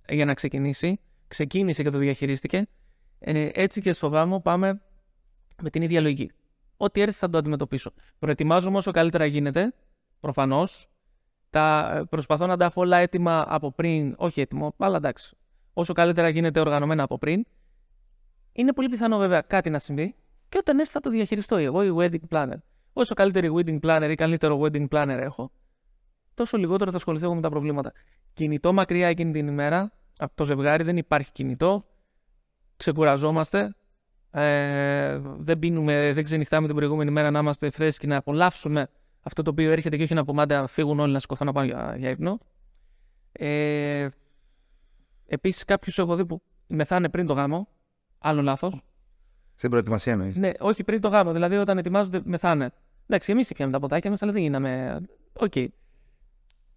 [0.09, 0.99] για να ξεκινήσει.
[1.27, 2.67] Ξεκίνησε και το διαχειρίστηκε.
[3.19, 4.81] Ε, έτσι και στο γάμο πάμε
[5.61, 6.31] με την ίδια λογική.
[6.77, 7.91] Ό,τι έρθει θα το αντιμετωπίσω.
[8.19, 9.73] Προετοιμάζομαι όσο καλύτερα γίνεται,
[10.19, 10.87] προφανώς.
[12.09, 15.35] Προσπαθώ να τα έχω όλα έτοιμα από πριν, όχι έτοιμο, αλλά εντάξει.
[15.73, 17.45] Όσο καλύτερα γίνεται οργανωμένα από πριν.
[18.51, 20.15] Είναι πολύ πιθανό βέβαια κάτι να συμβεί
[20.49, 22.57] και όταν έρθει θα το διαχειριστώ εγώ, η wedding planner.
[22.93, 25.51] Όσο καλύτερη wedding planner ή καλύτερο wedding planner έχω,
[26.33, 27.91] τόσο λιγότερο θα ασχοληθώ με τα προβλήματα.
[28.33, 31.85] Κινητό μακριά εκείνη την ημέρα, από το ζευγάρι δεν υπάρχει κινητό.
[32.77, 33.75] Ξεκουραζόμαστε,
[34.31, 38.89] ε, δεν πίνουμε, δεν ξενυχτάμε την προηγούμενη μέρα να είμαστε φρέσκοι, να απολαύσουμε
[39.21, 41.67] αυτό το οποίο έρχεται και όχι να πούμε να φύγουν όλοι να σηκωθούν να πάνε
[41.67, 42.39] για, για ύπνο.
[43.31, 44.07] Ε,
[45.27, 47.67] Επίσης, κάποιους έχω δει που μεθάνε πριν το γάμο.
[48.19, 48.81] Άλλο λάθος.
[49.55, 50.35] Στην προετοιμασία εννοείς.
[50.35, 51.33] Ναι, όχι πριν το γάμο.
[51.33, 52.71] Δηλαδή, όταν ετοιμάζονται, μεθάνε.
[53.07, 55.01] Εντάξει, εμείς πιάμε τα ποτάκια μας, αλλά δεν γίναμε.
[55.33, 55.51] OK.
[55.55, 55.67] Okay.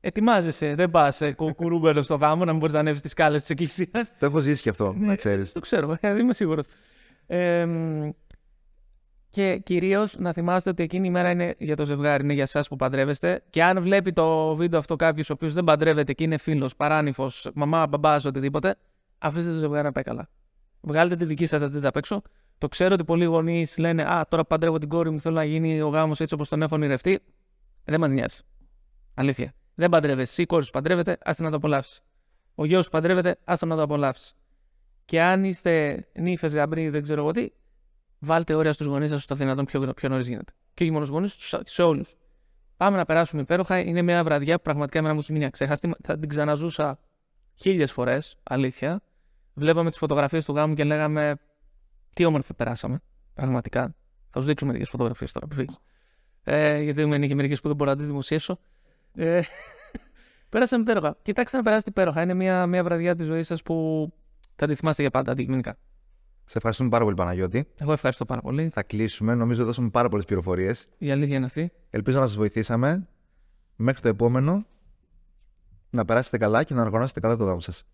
[0.00, 3.50] Ετοιμάζεσαι, δεν πας ε, κουρούμπελο στο γάμο να μην μπορείς να ανέβεις τις σκάλες της
[3.50, 4.12] εκκλησίας.
[4.18, 5.53] Το έχω ζήσει και αυτό, να ξέρεις.
[5.53, 6.66] Το ξέρω, ε, είμαι σίγουρος.
[7.26, 7.66] Ε,
[9.31, 12.61] και κυρίως να θυμάστε ότι εκείνη η μέρα είναι για το ζευγάρι, είναι για εσά
[12.69, 13.43] που παντρεύεστε.
[13.51, 17.51] Και αν βλέπει το βίντεο αυτό κάποιος ο οποίος δεν παντρεύεται και είναι φίλος, παράνυφος,
[17.55, 18.77] μαμά, μπαμπάς, οτιδήποτε,
[19.19, 20.29] αφήστε το ζευγάρι να πάει καλά.
[20.81, 22.23] Βγάλετε τη δική σας ατζέντα απ' έξω.
[22.59, 25.81] Το ξέρω ότι πολλοί γονείς λένε Α, τώρα παντρεύω την κόρη μου, θέλω να γίνει
[25.81, 27.21] ο γάμος έτσι όπως τον έχω ονειρευτεί.
[27.85, 28.38] Δεν μας νοιάζει.
[29.14, 29.55] Αλήθεια.
[29.75, 30.23] Δεν παντρεύεσαι.
[30.23, 32.03] Εσύ, η κόρη σου παντρεύεται, άστε να το απολαύσει.
[32.55, 34.35] Ο γιος σου παντρεύεται, άστο να το απολαύσει.
[35.05, 37.49] Και αν είστε νύφες, γαμπροί, δεν ξέρω εγώ τι,
[38.20, 40.52] βάλτε όρια στους γονείς σας στο δυνατόν πιο, πιο νωρίς γίνεται.
[40.74, 42.14] Και όχι μόνος στους γονεί, σε όλους.
[42.76, 43.78] Πάμε να περάσουμε υπέροχα.
[43.78, 45.90] Είναι μια βραδιά που πραγματικά εμένα μου έχει μείνει αξέχαστη.
[46.02, 46.98] Θα την ξαναζούσα
[47.54, 49.02] χίλιες φορές, αλήθεια.
[49.54, 51.37] Βλέπαμε τις φωτογραφίες του γάμου και λέγαμε
[52.14, 53.00] τι όμορφα περάσαμε.
[53.35, 53.94] Πραγματικά.
[54.30, 55.64] Θα σου δείξουμε μερικές φωτογραφίες τώρα που
[56.42, 58.59] Ε, γιατί είναι και μερικές που δεν μπορώ να τις δημοσιεύσω.
[59.14, 59.40] Ε,
[60.48, 61.16] πέρασαμε υπέροχα.
[61.23, 62.23] Κοιτάξτε να περάσετε υπέροχα.
[62.23, 64.08] Είναι μια, μια βραδιά της ζωής σας που
[64.56, 65.77] θα τη θυμάστε για πάντα αντικειμενικά.
[66.51, 67.67] Σε ευχαριστούμε πάρα πολύ, Παναγιώτη.
[67.77, 68.71] Εγώ ευχαριστώ πάρα πολύ.
[68.73, 69.35] Θα κλείσουμε.
[69.35, 70.87] Νομίζω δώσαμε πάρα πολλές πληροφορίες.
[70.98, 71.73] Η αλήθεια είναι αυτή.
[71.90, 73.09] Ελπίζω να σας βοηθήσαμε.
[73.77, 74.67] Μέχρι το επόμενο,
[75.90, 77.85] να περάσετε καλά και να οργανώσετε καλά το γάμο σας.